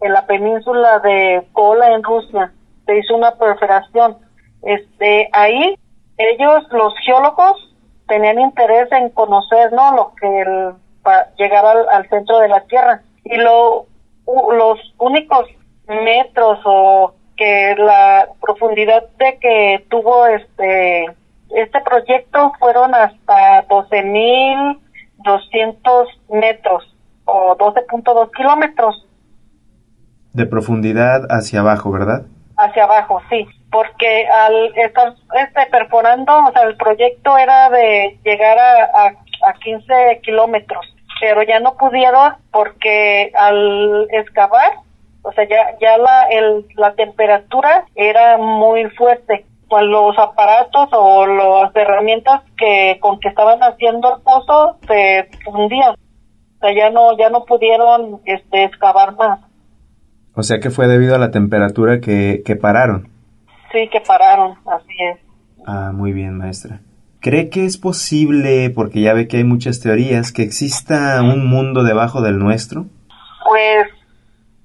en 0.00 0.12
la 0.12 0.26
península 0.26 0.98
de 1.00 1.46
Kola, 1.52 1.92
en 1.94 2.02
Rusia, 2.02 2.52
se 2.86 2.98
hizo 2.98 3.16
una 3.16 3.32
perforación. 3.32 4.16
Este, 4.62 5.28
ahí, 5.32 5.76
ellos, 6.16 6.64
los 6.72 6.94
geólogos, 7.04 7.69
tenían 8.10 8.38
interés 8.40 8.90
en 8.90 9.08
conocer 9.10 9.72
no 9.72 9.94
lo 9.94 10.12
que 10.20 10.40
el, 10.40 10.72
para 11.02 11.32
llegar 11.36 11.64
al, 11.64 12.08
centro 12.08 12.40
de 12.40 12.48
la 12.48 12.64
tierra 12.64 13.02
y 13.24 13.36
lo 13.36 13.86
los 14.26 14.80
únicos 14.98 15.46
metros 15.86 16.58
o 16.64 17.14
que 17.36 17.76
la 17.78 18.26
profundidad 18.40 19.04
de 19.18 19.38
que 19.38 19.86
tuvo 19.88 20.26
este 20.26 21.06
este 21.50 21.80
proyecto 21.82 22.52
fueron 22.58 22.92
hasta 22.94 23.68
12.200 23.68 26.06
metros 26.30 26.96
o 27.24 27.56
12.2 27.56 28.30
kilómetros. 28.36 29.06
De 30.32 30.46
profundidad 30.46 31.26
hacia 31.30 31.60
abajo, 31.60 31.90
¿verdad? 31.90 32.26
Hacia 32.56 32.84
abajo, 32.84 33.20
sí 33.30 33.48
porque 33.70 34.26
al 34.26 34.76
estar 34.76 35.14
este, 35.34 35.66
perforando, 35.70 36.32
o 36.48 36.52
sea, 36.52 36.62
el 36.62 36.76
proyecto 36.76 37.36
era 37.38 37.70
de 37.70 38.18
llegar 38.24 38.58
a, 38.58 39.06
a, 39.06 39.52
15 39.54 40.20
kilómetros, 40.22 40.84
pero 41.20 41.42
ya 41.42 41.60
no 41.60 41.76
pudieron 41.76 42.34
porque 42.52 43.32
al 43.34 44.08
excavar, 44.10 44.72
o 45.22 45.32
sea, 45.32 45.48
ya, 45.48 45.78
ya 45.80 45.98
la, 45.98 46.28
el, 46.30 46.66
la 46.76 46.94
temperatura 46.94 47.84
era 47.94 48.38
muy 48.38 48.84
fuerte. 48.90 49.46
Pues 49.68 49.84
los 49.84 50.18
aparatos 50.18 50.88
o 50.92 51.26
las 51.26 51.74
herramientas 51.76 52.42
que 52.58 52.98
con 53.00 53.20
que 53.20 53.28
estaban 53.28 53.60
haciendo 53.60 54.16
el 54.16 54.22
pozo 54.22 54.78
se 54.88 55.28
fundían. 55.44 55.92
O 55.92 56.58
sea, 56.60 56.74
ya 56.74 56.90
no, 56.90 57.16
ya 57.16 57.30
no 57.30 57.44
pudieron 57.44 58.20
este, 58.24 58.64
excavar 58.64 59.14
más. 59.14 59.38
O 60.34 60.42
sea 60.42 60.58
que 60.58 60.70
fue 60.70 60.88
debido 60.88 61.14
a 61.14 61.18
la 61.18 61.30
temperatura 61.30 62.00
que, 62.00 62.42
que 62.44 62.56
pararon. 62.56 63.19
Sí, 63.72 63.88
que 63.88 64.00
pararon, 64.00 64.56
así 64.66 64.94
es. 65.12 65.20
Ah, 65.66 65.92
muy 65.92 66.12
bien, 66.12 66.36
maestra. 66.36 66.80
¿Cree 67.20 67.50
que 67.50 67.66
es 67.66 67.76
posible, 67.76 68.70
porque 68.70 69.02
ya 69.02 69.12
ve 69.12 69.28
que 69.28 69.36
hay 69.36 69.44
muchas 69.44 69.80
teorías, 69.80 70.32
que 70.32 70.42
exista 70.42 71.20
un 71.22 71.46
mundo 71.46 71.84
debajo 71.84 72.22
del 72.22 72.38
nuestro? 72.38 72.86
Pues, 73.46 73.88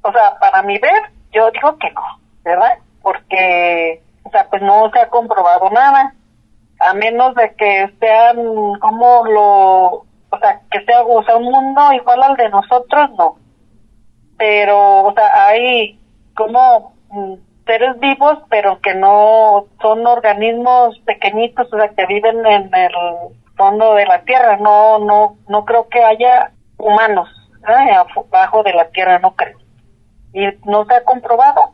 o 0.02 0.12
sea, 0.12 0.40
para 0.40 0.64
mi 0.64 0.80
ver, 0.80 1.12
yo 1.34 1.52
digo 1.52 1.78
que 1.78 1.92
no, 1.92 2.02
¿verdad? 2.44 2.80
Porque, 3.02 4.02
o 4.24 4.30
sea, 4.30 4.48
pues 4.50 4.62
no 4.62 4.90
se 4.92 5.00
ha 5.00 5.10
comprobado 5.10 5.70
nada, 5.70 6.16
a 6.80 6.94
menos 6.94 7.36
de 7.36 7.54
que 7.56 7.94
sean 8.00 8.38
como 8.80 9.26
lo, 9.26 9.86
o 10.30 10.40
sea, 10.40 10.62
que 10.72 10.84
sea, 10.86 11.04
o 11.04 11.24
sea, 11.24 11.36
un 11.36 11.52
mundo 11.52 11.94
igual 11.94 12.24
al 12.24 12.38
de 12.38 12.50
nosotros, 12.50 13.12
no. 13.18 13.36
Pero, 14.38 15.04
o 15.04 15.14
sea, 15.14 15.48
hay 15.48 16.00
como 16.36 16.94
seres 17.66 18.00
vivos, 18.00 18.40
pero 18.50 18.80
que 18.82 18.94
no 18.96 19.66
son 19.82 20.06
organismos 20.06 21.00
pequeñitos, 21.06 21.72
o 21.74 21.78
sea, 21.78 21.90
que 21.90 22.06
viven 22.06 22.46
en 22.46 22.74
el 22.74 22.92
fondo 23.56 23.96
de 23.96 24.06
la 24.06 24.22
tierra. 24.22 24.58
No, 24.58 25.00
no, 25.00 25.38
no 25.50 25.66
creo 25.66 25.88
que 25.90 26.04
haya 26.04 26.52
humanos 26.78 27.30
¿eh? 27.68 27.96
abajo 28.32 28.64
de 28.64 28.74
la 28.74 28.90
tierra, 28.90 29.20
no 29.20 29.36
creo. 29.36 29.58
Y 30.34 30.46
no 30.70 30.86
se 30.86 30.96
ha 30.96 31.04
comprobado. 31.04 31.72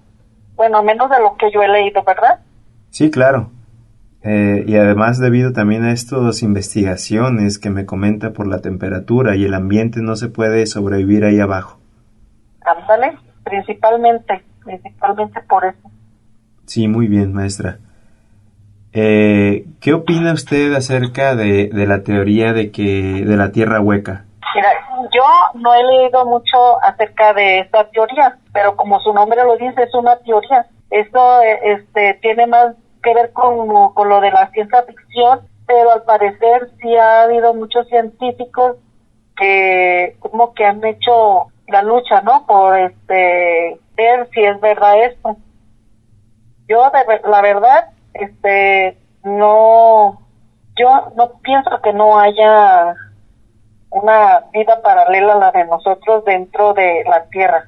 Bueno, 0.56 0.78
a 0.78 0.84
menos 0.84 1.10
de 1.10 1.20
lo 1.20 1.36
que 1.38 1.52
yo 1.52 1.62
he 1.62 1.68
leído, 1.68 2.04
¿verdad? 2.04 2.40
Sí, 2.90 3.10
claro. 3.10 3.50
Eh, 4.24 4.64
y 4.68 4.76
además 4.78 5.18
debido 5.18 5.52
también 5.52 5.84
a 5.84 5.92
estas 5.92 6.44
investigaciones 6.44 7.58
que 7.58 7.72
me 7.72 7.88
comenta 7.88 8.34
por 8.34 8.46
la 8.46 8.62
temperatura 8.62 9.36
y 9.36 9.46
el 9.46 9.56
ambiente 9.56 10.02
no 10.02 10.16
se 10.16 10.28
puede 10.30 10.68
sobrevivir 10.68 11.26
ahí 11.26 11.40
abajo. 11.40 11.80
Ándale, 12.64 13.18
principalmente 13.44 14.44
principalmente 14.64 15.42
por 15.42 15.66
eso. 15.66 15.90
Sí, 16.66 16.88
muy 16.88 17.08
bien, 17.08 17.34
maestra. 17.34 17.80
Eh, 18.94 19.66
¿Qué 19.80 19.94
opina 19.94 20.34
usted 20.34 20.74
acerca 20.74 21.36
de, 21.36 21.70
de, 21.70 21.88
la 21.88 22.04
teoría 22.04 22.54
de 22.54 22.72
que 22.72 23.24
de 23.26 23.38
la 23.38 23.52
Tierra 23.52 23.80
hueca? 23.80 24.26
Mira, 24.54 24.70
yo 25.14 25.60
no 25.60 25.74
he 25.74 25.84
leído 25.84 26.26
mucho 26.26 26.84
acerca 26.84 27.34
de 27.34 27.60
esta 27.60 27.90
teoría, 27.90 28.38
pero 28.54 28.76
como 28.76 29.00
su 29.00 29.14
nombre 29.14 29.44
lo 29.44 29.56
dice, 29.56 29.84
es 29.84 29.94
una 29.96 30.18
teoría. 30.18 30.66
Esto 30.90 31.42
este, 31.64 32.16
tiene 32.22 32.48
más 32.48 32.76
que 33.02 33.14
ver 33.14 33.32
con, 33.32 33.94
con 33.94 34.10
lo 34.10 34.20
de 34.20 34.32
la 34.32 34.50
ciencia 34.52 34.84
ficción, 34.84 35.40
pero 35.66 35.94
al 35.94 36.04
parecer 36.04 36.70
sí 36.82 36.96
ha 36.96 37.24
habido 37.24 37.54
muchos 37.54 37.88
científicos 37.88 38.76
que 39.38 40.18
como 40.20 40.54
que 40.54 40.66
han 40.66 40.84
hecho 40.84 41.48
la 41.72 41.82
lucha, 41.82 42.22
¿no? 42.22 42.46
Por 42.46 42.78
este 42.78 43.80
ver 43.96 44.30
si 44.34 44.44
es 44.44 44.60
verdad 44.60 45.04
esto. 45.04 45.38
Yo 46.68 46.90
de 46.92 47.30
la 47.30 47.42
verdad, 47.42 47.90
este, 48.14 48.98
no, 49.24 50.22
yo 50.78 51.12
no 51.16 51.32
pienso 51.42 51.82
que 51.82 51.94
no 51.94 52.20
haya 52.20 52.96
una 53.90 54.46
vida 54.54 54.82
paralela 54.82 55.34
a 55.34 55.38
la 55.38 55.52
de 55.52 55.66
nosotros 55.66 56.24
dentro 56.26 56.74
de 56.74 57.04
la 57.06 57.26
Tierra, 57.26 57.68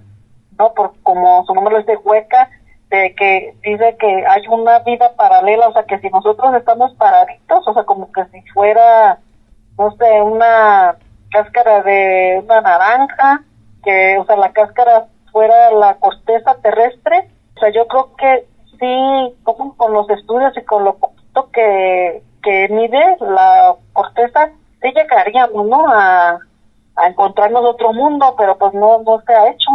¿no? 0.58 0.74
Por 0.74 0.94
como 1.04 1.46
su 1.46 1.54
nombre 1.54 1.80
es 1.80 1.86
de 1.86 1.98
hueca, 1.98 2.50
de 2.90 3.14
que 3.16 3.56
dice 3.64 3.98
que 4.00 4.26
hay 4.26 4.48
una 4.48 4.80
vida 4.80 5.14
paralela, 5.16 5.68
o 5.68 5.74
sea, 5.74 5.84
que 5.84 6.00
si 6.00 6.10
nosotros 6.10 6.54
estamos 6.56 6.94
paraditos, 6.96 7.68
o 7.68 7.74
sea, 7.74 7.84
como 7.84 8.12
que 8.12 8.24
si 8.26 8.42
fuera, 8.54 9.20
no 9.78 9.92
sé, 9.98 10.22
una 10.22 10.96
cáscara 11.32 11.82
de 11.82 12.42
una 12.44 12.62
naranja, 12.62 13.44
que, 13.84 14.18
o 14.18 14.26
sea, 14.26 14.38
la 14.38 14.52
cáscara 14.52 15.08
fuera 15.32 15.72
la 15.72 15.96
corteza 15.96 16.56
terrestre, 16.62 17.30
o 17.56 17.60
sea, 17.60 17.72
yo 17.74 17.88
creo 17.88 18.16
que 18.16 18.48
sí, 18.80 19.36
como 19.44 19.76
con 19.76 19.94
los 19.94 20.10
estudios 20.10 20.54
y 20.58 20.64
con 20.64 20.84
lo 20.84 20.98
poquito 20.98 21.50
que, 21.52 22.22
que 22.42 22.68
mide 22.70 23.18
la 23.20 23.76
corteza, 23.94 24.52
sí 24.82 24.90
llegaríamos, 24.94 25.68
¿no? 25.68 25.88
A, 25.88 26.40
a 26.96 27.08
encontrarnos 27.08 27.64
otro 27.66 27.94
mundo, 27.94 28.36
pero 28.38 28.58
pues 28.58 28.74
no, 28.74 29.02
no 29.04 29.22
se 29.26 29.34
ha 29.34 29.50
hecho. 29.50 29.70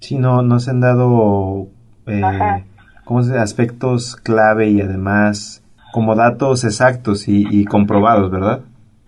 Sí, 0.00 0.18
no, 0.18 0.42
no 0.42 0.58
se 0.60 0.70
han 0.70 0.80
dado 0.80 1.66
eh, 2.06 2.64
¿cómo 3.04 3.22
se, 3.22 3.38
aspectos 3.38 4.16
clave 4.16 4.68
y 4.68 4.80
además 4.80 5.62
como 5.92 6.14
datos 6.14 6.64
exactos 6.64 7.28
y, 7.28 7.44
y 7.50 7.64
comprobados, 7.64 8.30
¿verdad? 8.30 8.60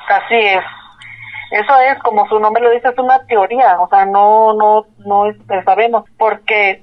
Así 0.08 0.34
es. 0.34 0.64
Eso 1.50 1.80
es, 1.80 1.98
como 2.00 2.28
su 2.28 2.38
nombre 2.38 2.62
lo 2.62 2.70
dice, 2.70 2.88
es 2.88 2.98
una 2.98 3.24
teoría, 3.26 3.80
o 3.80 3.88
sea, 3.88 4.04
no, 4.04 4.52
no, 4.52 4.84
no 4.98 5.26
este, 5.26 5.62
sabemos, 5.64 6.04
porque 6.18 6.82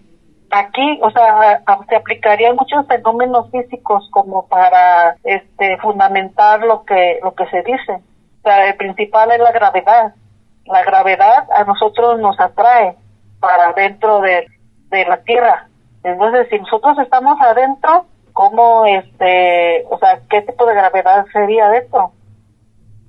aquí, 0.50 1.00
o 1.04 1.12
sea, 1.12 1.62
se 1.88 1.96
aplicarían 1.96 2.56
muchos 2.56 2.88
fenómenos 2.88 3.50
físicos 3.52 4.08
como 4.12 4.48
para, 4.48 5.16
este, 5.24 5.78
fundamentar 5.78 6.62
lo 6.62 6.84
que, 6.84 7.20
lo 7.22 7.34
que 7.36 7.46
se 7.48 7.62
dice. 7.64 7.94
O 7.94 8.42
sea, 8.44 8.68
el 8.68 8.76
principal 8.76 9.32
es 9.32 9.40
la 9.40 9.52
gravedad. 9.52 10.14
La 10.66 10.84
gravedad 10.84 11.48
a 11.56 11.64
nosotros 11.64 12.20
nos 12.20 12.40
atrae 12.40 12.96
para 13.40 13.74
dentro 13.74 14.22
de, 14.22 14.48
de 14.90 15.06
la 15.06 15.18
Tierra. 15.18 15.68
Entonces, 16.04 16.48
si 16.50 16.60
nosotros 16.60 16.98
estamos 17.00 17.40
adentro, 17.40 18.06
¿cómo, 18.34 18.86
este, 18.86 19.86
o 19.90 19.98
sea, 20.00 20.20
qué 20.30 20.42
tipo 20.42 20.66
de 20.66 20.76
gravedad 20.76 21.26
sería 21.32 21.76
esto? 21.76 22.12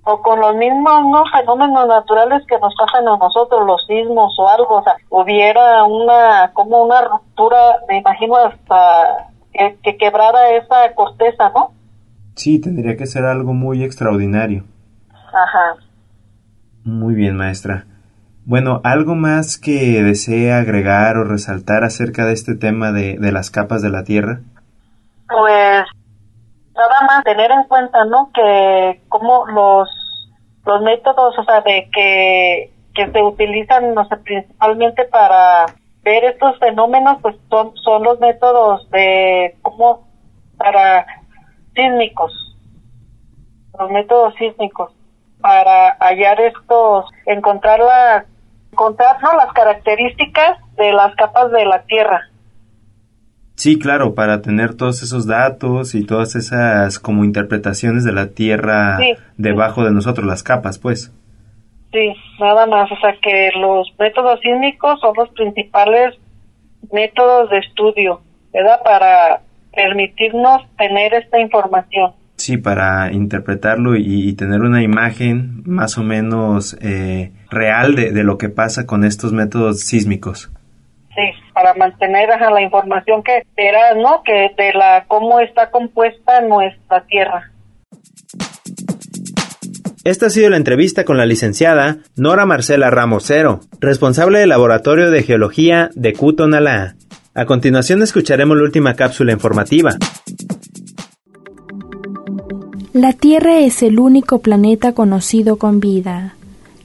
O 0.08 0.22
con 0.22 0.38
los 0.38 0.54
mismos 0.54 1.04
¿no? 1.10 1.24
fenómenos 1.36 1.88
naturales 1.88 2.44
que 2.46 2.58
nos 2.60 2.72
pasan 2.76 3.08
a 3.08 3.16
nosotros, 3.16 3.66
los 3.66 3.84
sismos 3.86 4.38
o 4.38 4.48
algo, 4.48 4.76
o 4.76 4.82
sea, 4.84 4.94
hubiera 5.10 5.82
una, 5.82 6.52
como 6.54 6.84
una 6.84 7.02
ruptura, 7.02 7.80
me 7.88 7.98
imagino 7.98 8.36
hasta 8.36 9.32
que, 9.52 9.76
que 9.82 9.96
quebrara 9.96 10.50
esa 10.50 10.94
corteza, 10.94 11.50
¿no? 11.52 11.72
Sí, 12.36 12.60
tendría 12.60 12.96
que 12.96 13.06
ser 13.06 13.24
algo 13.24 13.52
muy 13.52 13.82
extraordinario. 13.82 14.62
Ajá. 15.10 15.74
Muy 16.84 17.16
bien, 17.16 17.36
maestra. 17.36 17.86
Bueno, 18.44 18.80
¿algo 18.84 19.16
más 19.16 19.58
que 19.58 20.04
desee 20.04 20.52
agregar 20.52 21.16
o 21.16 21.24
resaltar 21.24 21.82
acerca 21.82 22.26
de 22.26 22.32
este 22.32 22.54
tema 22.54 22.92
de, 22.92 23.18
de 23.18 23.32
las 23.32 23.50
capas 23.50 23.82
de 23.82 23.90
la 23.90 24.04
Tierra? 24.04 24.42
Pues 25.26 25.84
nada 26.76 27.00
más 27.06 27.24
tener 27.24 27.50
en 27.50 27.64
cuenta, 27.64 28.04
¿no? 28.04 28.30
Que 28.32 29.02
como 29.08 29.46
los 29.46 29.88
los 30.64 30.82
métodos, 30.82 31.38
o 31.38 31.44
sea, 31.44 31.60
de 31.60 31.88
que 31.92 32.72
que 32.94 33.10
se 33.12 33.22
utilizan, 33.22 33.94
no 33.94 34.06
sé, 34.08 34.16
principalmente 34.16 35.04
para 35.04 35.66
ver 36.02 36.24
estos 36.24 36.58
fenómenos, 36.58 37.18
pues 37.22 37.36
son 37.50 37.76
son 37.76 38.02
los 38.02 38.20
métodos 38.20 38.88
de 38.90 39.56
como 39.62 40.06
para 40.56 41.06
sísmicos, 41.74 42.32
los 43.78 43.90
métodos 43.90 44.34
sísmicos 44.36 44.92
para 45.40 45.96
hallar 46.00 46.40
estos, 46.40 47.06
encontrar 47.26 47.78
las, 47.78 48.24
encontrar 48.72 49.22
¿no? 49.22 49.32
las 49.34 49.52
características 49.52 50.58
de 50.76 50.92
las 50.92 51.14
capas 51.14 51.50
de 51.52 51.64
la 51.64 51.82
Tierra. 51.84 52.20
Sí, 53.56 53.78
claro, 53.78 54.14
para 54.14 54.42
tener 54.42 54.74
todos 54.74 55.02
esos 55.02 55.26
datos 55.26 55.94
y 55.94 56.04
todas 56.04 56.36
esas 56.36 56.98
como 56.98 57.24
interpretaciones 57.24 58.04
de 58.04 58.12
la 58.12 58.28
Tierra 58.28 58.98
debajo 59.38 59.82
de 59.82 59.92
nosotros, 59.92 60.26
las 60.26 60.42
capas, 60.42 60.78
pues. 60.78 61.10
Sí, 61.90 62.12
nada 62.38 62.66
más, 62.66 62.92
o 62.92 62.96
sea 62.96 63.14
que 63.22 63.50
los 63.58 63.88
métodos 63.98 64.40
sísmicos 64.40 65.00
son 65.00 65.14
los 65.16 65.30
principales 65.30 66.14
métodos 66.92 67.48
de 67.48 67.58
estudio, 67.58 68.20
¿verdad? 68.52 68.80
Para 68.84 69.40
permitirnos 69.74 70.62
tener 70.76 71.14
esta 71.14 71.40
información. 71.40 72.12
Sí, 72.36 72.58
para 72.58 73.10
interpretarlo 73.10 73.96
y, 73.96 74.34
tener 74.34 74.60
una 74.60 74.82
imagen 74.82 75.62
más 75.64 75.96
o 75.96 76.02
menos 76.02 76.76
eh, 76.82 77.32
real 77.50 77.94
de, 77.94 78.12
de 78.12 78.22
lo 78.22 78.36
que 78.36 78.50
pasa 78.50 78.84
con 78.84 79.02
estos 79.02 79.32
métodos 79.32 79.80
sísmicos 79.80 80.50
sí, 81.16 81.52
para 81.52 81.74
mantener 81.74 82.28
la 82.28 82.62
información 82.62 83.22
que 83.22 83.42
era, 83.56 83.94
¿no? 83.94 84.22
Que 84.22 84.50
de 84.56 84.72
la 84.74 85.06
cómo 85.08 85.40
está 85.40 85.70
compuesta 85.70 86.40
nuestra 86.42 87.04
tierra. 87.06 87.50
Esta 90.04 90.26
ha 90.26 90.30
sido 90.30 90.50
la 90.50 90.56
entrevista 90.56 91.04
con 91.04 91.16
la 91.16 91.26
licenciada 91.26 91.96
Nora 92.14 92.46
Marcela 92.46 92.90
Ramosero, 92.90 93.58
responsable 93.80 94.38
del 94.38 94.50
Laboratorio 94.50 95.10
de 95.10 95.24
Geología 95.24 95.90
de 95.94 96.12
Cutonalá. 96.12 96.94
A 97.34 97.44
continuación 97.44 98.02
escucharemos 98.02 98.56
la 98.56 98.62
última 98.62 98.94
cápsula 98.94 99.32
informativa. 99.32 99.96
La 102.92 103.12
Tierra 103.12 103.58
es 103.58 103.82
el 103.82 103.98
único 103.98 104.38
planeta 104.38 104.92
conocido 104.92 105.56
con 105.56 105.80
vida. 105.80 106.35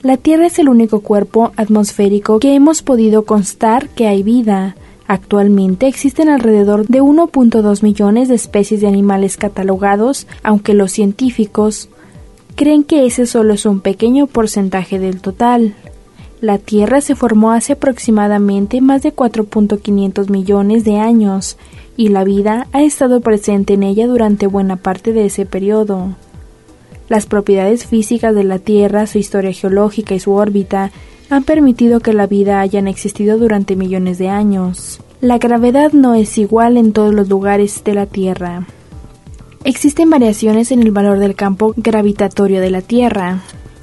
La 0.04 0.18
Tierra 0.18 0.48
es 0.48 0.58
el 0.58 0.68
único 0.68 1.02
cuerpo 1.02 1.52
atmosférico 1.58 2.40
que 2.40 2.56
hemos 2.56 2.82
podido 2.82 3.24
constar 3.24 3.88
que 3.90 4.08
hay 4.08 4.24
vida. 4.24 4.76
Actualmente 5.06 5.86
existen 5.86 6.28
alrededor 6.28 6.88
de 6.88 7.04
1.2 7.04 7.84
millones 7.84 8.28
de 8.28 8.34
especies 8.34 8.82
de 8.82 8.88
animales 8.88 9.38
catalogados, 9.38 10.26
aunque 10.42 10.74
los 10.74 10.92
científicos 10.92 11.88
creen 12.56 12.84
que 12.84 13.06
ese 13.06 13.28
solo 13.28 13.54
es 13.54 13.68
un 13.68 13.80
pequeño 13.80 14.26
porcentaje 14.26 14.98
del 14.98 15.22
total. 15.22 15.76
La 16.40 16.58
Tierra 16.58 17.02
se 17.02 17.14
formó 17.14 17.52
hace 17.52 17.74
aproximadamente 17.74 18.82
más 18.82 19.04
de 19.04 19.14
4.500 19.14 20.32
millones 20.32 20.84
de 20.84 20.98
años, 20.98 21.58
y 21.96 22.08
la 22.08 22.24
vida 22.24 22.66
ha 22.72 22.82
estado 22.82 23.22
presente 23.22 23.76
en 23.76 23.84
ella 23.84 24.08
durante 24.08 24.48
buena 24.48 24.78
parte 24.78 25.14
de 25.14 25.26
ese 25.26 25.46
periodo. 25.46 26.16
Las 27.12 27.26
propiedades 27.26 27.86
físicas 27.86 28.34
de 28.34 28.46
la 28.46 28.58
Tierra, 28.58 29.06
su 29.06 29.18
historia 29.18 29.52
geológica 29.52 30.16
y 30.16 30.22
su 30.22 30.32
órbita 30.32 30.94
han 31.30 31.44
permitido 31.44 32.00
que 32.00 32.14
la 32.14 32.26
vida 32.26 32.62
hayan 32.62 32.88
existido 32.88 33.38
durante 33.38 33.76
millones 33.76 34.18
de 34.18 34.30
años. 34.30 35.02
La 35.20 35.38
gravedad 35.38 35.92
no 35.92 36.14
es 36.14 36.38
igual 36.38 36.78
en 36.78 36.94
todos 36.94 37.14
los 37.14 37.28
lugares 37.28 37.84
de 37.84 37.96
la 37.96 38.06
Tierra. 38.06 38.66
Existen 39.66 40.10
variaciones 40.10 40.72
en 40.72 40.84
el 40.84 40.92
valor 40.92 41.20
del 41.20 41.36
campo 41.36 41.74
gravitatorio 41.76 42.62
de 42.62 42.72
la 42.72 42.82
Tierra. 42.82 43.42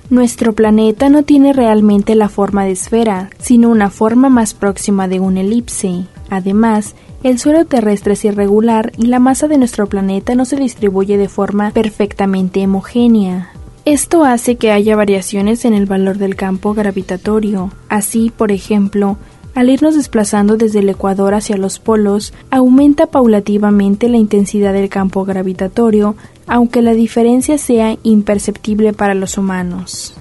Nuestro 0.09 0.55
planeta 0.55 1.11
no 1.11 1.23
tiene 1.23 1.53
realmente 1.53 2.15
la 2.15 2.31
forma 2.31 2.65
de 2.65 2.71
esfera, 2.71 3.29
sino 3.39 3.69
una 3.69 3.91
forma 3.91 4.31
más 4.31 4.55
próxima 4.55 5.07
de 5.07 5.21
un 5.21 5.37
elipse. 5.37 6.07
Además, 6.31 6.95
el 7.23 7.39
suelo 7.39 7.65
terrestre 7.65 8.13
es 8.13 8.25
irregular 8.25 8.93
y 8.97 9.07
la 9.07 9.19
masa 9.19 9.49
de 9.49 9.59
nuestro 9.59 9.87
planeta 9.89 10.35
no 10.35 10.45
se 10.45 10.57
distribuye 10.57 11.17
de 11.17 11.29
forma 11.29 11.71
perfectamente 11.73 12.65
homogénea. 12.65 13.51
Esto 13.85 14.25
hace 14.25 14.57
que 14.57 14.71
haya 14.71 14.97
variaciones 14.97 15.65
en 15.65 15.75
el 15.75 15.87
valor 15.87 16.19
del 16.19 16.37
campo 16.37 16.75
gravitatorio. 16.75 17.73
Así, 17.89 18.31
por 18.31 18.53
ejemplo, 18.53 19.17
al 19.55 19.71
irnos 19.71 19.97
desplazando 19.97 20.57
desde 20.57 20.81
el 20.81 20.89
ecuador 20.89 21.35
hacia 21.35 21.57
los 21.57 21.79
polos, 21.79 22.33
aumenta 22.51 23.07
paulativamente 23.07 24.09
la 24.09 24.19
intensidad 24.19 24.73
del 24.73 24.89
campo 24.89 25.25
gravitatorio, 25.25 26.17
aunque 26.47 26.83
la 26.83 26.93
diferencia 26.93 27.59
sea 27.59 27.97
imperceptible 28.05 28.93
para 28.93 29.15
los 29.15 29.39
humanos. 29.39 30.15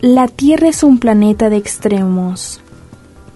La 0.00 0.28
Tierra 0.28 0.68
es 0.68 0.82
un 0.82 0.98
planeta 0.98 1.50
de 1.50 1.56
extremos. 1.56 2.60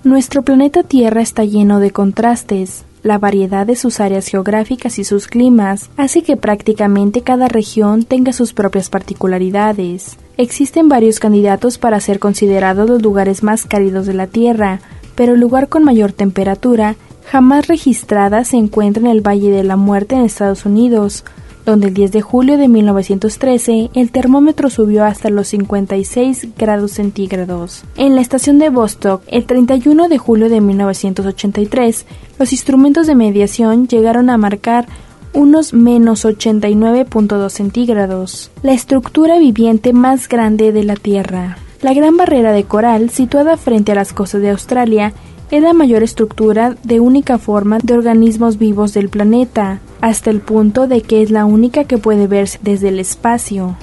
Nuestro 0.04 0.42
planeta 0.42 0.84
Tierra 0.84 1.20
está 1.20 1.44
lleno 1.44 1.80
de 1.80 1.90
contrastes, 1.90 2.84
la 3.02 3.18
variedad 3.18 3.66
de 3.66 3.76
sus 3.76 4.00
áreas 4.00 4.28
geográficas 4.28 4.98
y 4.98 5.04
sus 5.04 5.26
climas 5.26 5.90
hace 5.96 6.22
que 6.22 6.36
prácticamente 6.36 7.22
cada 7.22 7.48
región 7.48 8.04
tenga 8.04 8.32
sus 8.32 8.52
propias 8.52 8.90
particularidades. 8.90 10.16
Existen 10.36 10.88
varios 10.88 11.18
candidatos 11.18 11.78
para 11.78 12.00
ser 12.00 12.18
considerados 12.18 12.88
los 12.88 13.02
lugares 13.02 13.42
más 13.42 13.66
cálidos 13.66 14.06
de 14.06 14.14
la 14.14 14.26
Tierra, 14.26 14.80
pero 15.14 15.34
el 15.34 15.40
lugar 15.40 15.68
con 15.68 15.84
mayor 15.84 16.12
temperatura 16.12 16.96
jamás 17.26 17.66
registrada 17.68 18.44
se 18.44 18.56
encuentra 18.56 19.02
en 19.02 19.08
el 19.08 19.26
Valle 19.26 19.50
de 19.50 19.64
la 19.64 19.76
Muerte 19.76 20.14
en 20.14 20.22
Estados 20.22 20.64
Unidos, 20.64 21.24
donde 21.64 21.88
el 21.88 21.94
10 21.94 22.12
de 22.12 22.20
julio 22.20 22.56
de 22.56 22.68
1913 22.68 23.90
el 23.94 24.10
termómetro 24.10 24.70
subió 24.70 25.04
hasta 25.04 25.30
los 25.30 25.48
56 25.48 26.48
grados 26.56 26.92
centígrados. 26.92 27.84
En 27.96 28.14
la 28.14 28.20
estación 28.20 28.58
de 28.58 28.70
Vostok, 28.70 29.22
el 29.28 29.44
31 29.46 30.08
de 30.08 30.18
julio 30.18 30.48
de 30.48 30.60
1983, 30.60 32.06
los 32.38 32.52
instrumentos 32.52 33.06
de 33.06 33.14
mediación 33.14 33.86
llegaron 33.86 34.30
a 34.30 34.38
marcar 34.38 34.86
unos 35.34 35.72
menos 35.72 36.24
89.2 36.24 37.48
centígrados, 37.50 38.50
la 38.62 38.72
estructura 38.72 39.38
viviente 39.38 39.92
más 39.92 40.28
grande 40.28 40.72
de 40.72 40.84
la 40.84 40.96
Tierra. 40.96 41.56
La 41.80 41.94
Gran 41.94 42.16
Barrera 42.16 42.52
de 42.52 42.64
Coral, 42.64 43.10
situada 43.10 43.56
frente 43.56 43.92
a 43.92 43.96
las 43.96 44.12
costas 44.12 44.40
de 44.40 44.50
Australia, 44.50 45.14
es 45.52 45.62
la 45.62 45.74
mayor 45.74 46.02
estructura 46.02 46.76
de 46.82 46.98
única 46.98 47.36
forma 47.36 47.78
de 47.82 47.92
organismos 47.92 48.56
vivos 48.56 48.94
del 48.94 49.10
planeta, 49.10 49.80
hasta 50.00 50.30
el 50.30 50.40
punto 50.40 50.88
de 50.88 51.02
que 51.02 51.22
es 51.22 51.30
la 51.30 51.44
única 51.44 51.84
que 51.84 51.98
puede 51.98 52.26
verse 52.26 52.58
desde 52.62 52.88
el 52.88 52.98
espacio. 52.98 53.76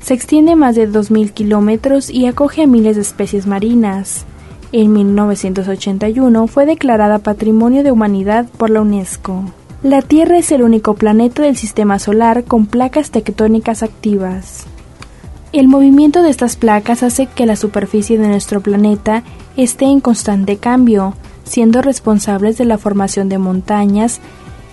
Se 0.00 0.14
extiende 0.14 0.56
más 0.56 0.76
de 0.76 0.88
2.000 0.88 1.32
kilómetros 1.32 2.08
y 2.08 2.24
acoge 2.24 2.62
a 2.62 2.66
miles 2.66 2.96
de 2.96 3.02
especies 3.02 3.46
marinas. 3.46 4.24
En 4.72 4.94
1981 4.94 6.46
fue 6.46 6.64
declarada 6.64 7.18
Patrimonio 7.18 7.82
de 7.82 7.92
Humanidad 7.92 8.48
por 8.48 8.70
la 8.70 8.80
UNESCO. 8.80 9.44
La 9.82 10.00
Tierra 10.00 10.38
es 10.38 10.50
el 10.50 10.62
único 10.62 10.94
planeta 10.94 11.42
del 11.42 11.58
sistema 11.58 11.98
solar 11.98 12.44
con 12.44 12.64
placas 12.64 13.10
tectónicas 13.10 13.82
activas. 13.82 14.64
El 15.52 15.68
movimiento 15.68 16.22
de 16.22 16.30
estas 16.30 16.56
placas 16.56 17.02
hace 17.02 17.26
que 17.26 17.44
la 17.44 17.56
superficie 17.56 18.16
de 18.16 18.28
nuestro 18.28 18.62
planeta 18.62 19.24
esté 19.56 19.86
en 19.86 20.00
constante 20.00 20.56
cambio, 20.56 21.14
siendo 21.44 21.82
responsables 21.82 22.58
de 22.58 22.64
la 22.64 22.78
formación 22.78 23.28
de 23.28 23.38
montañas, 23.38 24.20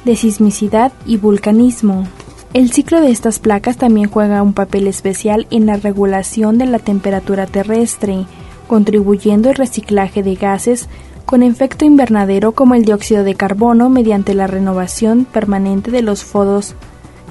de 0.06 0.16
sismicidad 0.16 0.92
y 1.06 1.18
vulcanismo. 1.18 2.08
El 2.54 2.72
ciclo 2.72 3.02
de 3.02 3.12
estas 3.12 3.40
placas 3.40 3.78
también 3.78 4.10
juega 4.10 4.42
un 4.42 4.54
papel 4.54 4.88
especial 4.88 5.48
en 5.52 5.66
la 5.66 5.78
regulación 5.78 6.58
de 6.58 6.66
la 6.66 6.80
temperatura 6.80 7.46
terrestre, 7.46 8.26
contribuyendo 8.68 9.50
al 9.50 9.56
reciclaje 9.56 10.24
de 10.24 10.36
gases 10.36 10.88
con 11.26 11.44
efecto 11.44 11.84
invernadero 11.84 12.54
como 12.54 12.74
el 12.74 12.86
dióxido 12.86 13.26
de 13.26 13.36
carbono 13.36 13.90
mediante 13.90 14.34
la 14.34 14.48
renovación 14.48 15.26
permanente 15.26 15.92
de 15.92 16.02
los 16.02 16.24
fodos. 16.24 16.74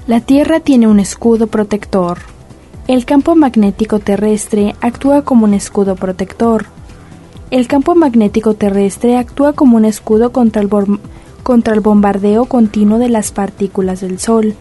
La 0.06 0.20
Tierra 0.20 0.60
tiene 0.60 0.86
un 0.86 1.00
escudo 1.00 1.46
protector. 1.46 2.18
El 2.88 3.06
campo 3.06 3.34
magnético 3.34 3.98
terrestre 3.98 4.76
actúa 4.80 5.22
como 5.22 5.44
un 5.44 5.54
escudo 5.54 5.96
protector. 5.96 6.66
El 7.50 7.68
campo 7.68 7.94
magnético 7.94 8.54
terrestre 8.54 9.16
actúa 9.16 9.52
como 9.52 9.76
un 9.76 9.84
escudo 9.84 10.32
contra 10.32 10.60
el, 10.60 10.68
contra 11.44 11.74
el 11.74 11.80
bombardeo 11.80 12.46
continuo 12.46 12.98
de 12.98 13.08
las 13.08 13.30
partículas 13.30 14.00
del 14.00 14.18
Sol. 14.18 14.54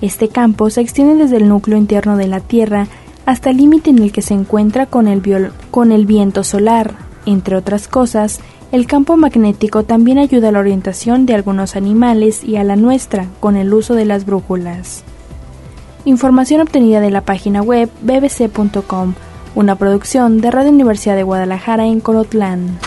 Este 0.00 0.28
campo 0.28 0.68
se 0.68 0.80
extiende 0.80 1.14
desde 1.14 1.36
el 1.36 1.48
núcleo 1.48 1.78
interno 1.78 2.16
de 2.16 2.26
la 2.26 2.40
Tierra 2.40 2.88
hasta 3.24 3.50
el 3.50 3.58
límite 3.58 3.90
en 3.90 4.00
el 4.00 4.10
que 4.10 4.20
se 4.20 4.34
encuentra 4.34 4.86
con 4.86 5.06
el, 5.06 5.22
con 5.70 5.92
el 5.92 6.06
viento 6.06 6.42
solar. 6.42 6.96
Entre 7.24 7.54
otras 7.54 7.86
cosas, 7.86 8.40
el 8.72 8.88
campo 8.88 9.16
magnético 9.16 9.84
también 9.84 10.18
ayuda 10.18 10.48
a 10.48 10.52
la 10.52 10.58
orientación 10.58 11.26
de 11.26 11.34
algunos 11.34 11.76
animales 11.76 12.42
y 12.42 12.56
a 12.56 12.64
la 12.64 12.74
nuestra 12.74 13.28
con 13.38 13.56
el 13.56 13.72
uso 13.72 13.94
de 13.94 14.06
las 14.06 14.26
brújulas. 14.26 15.04
Información 16.04 16.60
obtenida 16.60 17.00
de 17.00 17.10
la 17.10 17.20
página 17.20 17.62
web 17.62 17.88
bbc.com, 18.02 19.14
una 19.54 19.76
producción 19.76 20.40
de 20.40 20.50
Radio 20.50 20.70
Universidad 20.70 21.16
de 21.16 21.22
Guadalajara 21.22 21.86
en 21.86 22.00
Colotlán. 22.00 22.78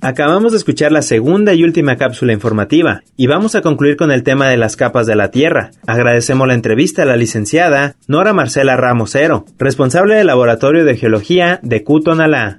Acabamos 0.00 0.52
de 0.52 0.58
escuchar 0.58 0.92
la 0.92 1.00
segunda 1.00 1.54
y 1.54 1.64
última 1.64 1.96
cápsula 1.96 2.34
informativa 2.34 3.00
y 3.16 3.26
vamos 3.26 3.54
a 3.54 3.62
concluir 3.62 3.96
con 3.96 4.10
el 4.10 4.22
tema 4.22 4.50
de 4.50 4.58
las 4.58 4.76
capas 4.76 5.06
de 5.06 5.16
la 5.16 5.30
Tierra. 5.30 5.70
Agradecemos 5.86 6.46
la 6.46 6.52
entrevista 6.52 7.02
a 7.02 7.06
la 7.06 7.16
licenciada 7.16 7.96
Nora 8.06 8.34
Marcela 8.34 8.76
Ramosero, 8.76 9.46
responsable 9.58 10.16
del 10.16 10.26
Laboratorio 10.26 10.84
de 10.84 10.96
Geología 10.96 11.58
de 11.62 11.84
Cutonalá. 11.84 12.58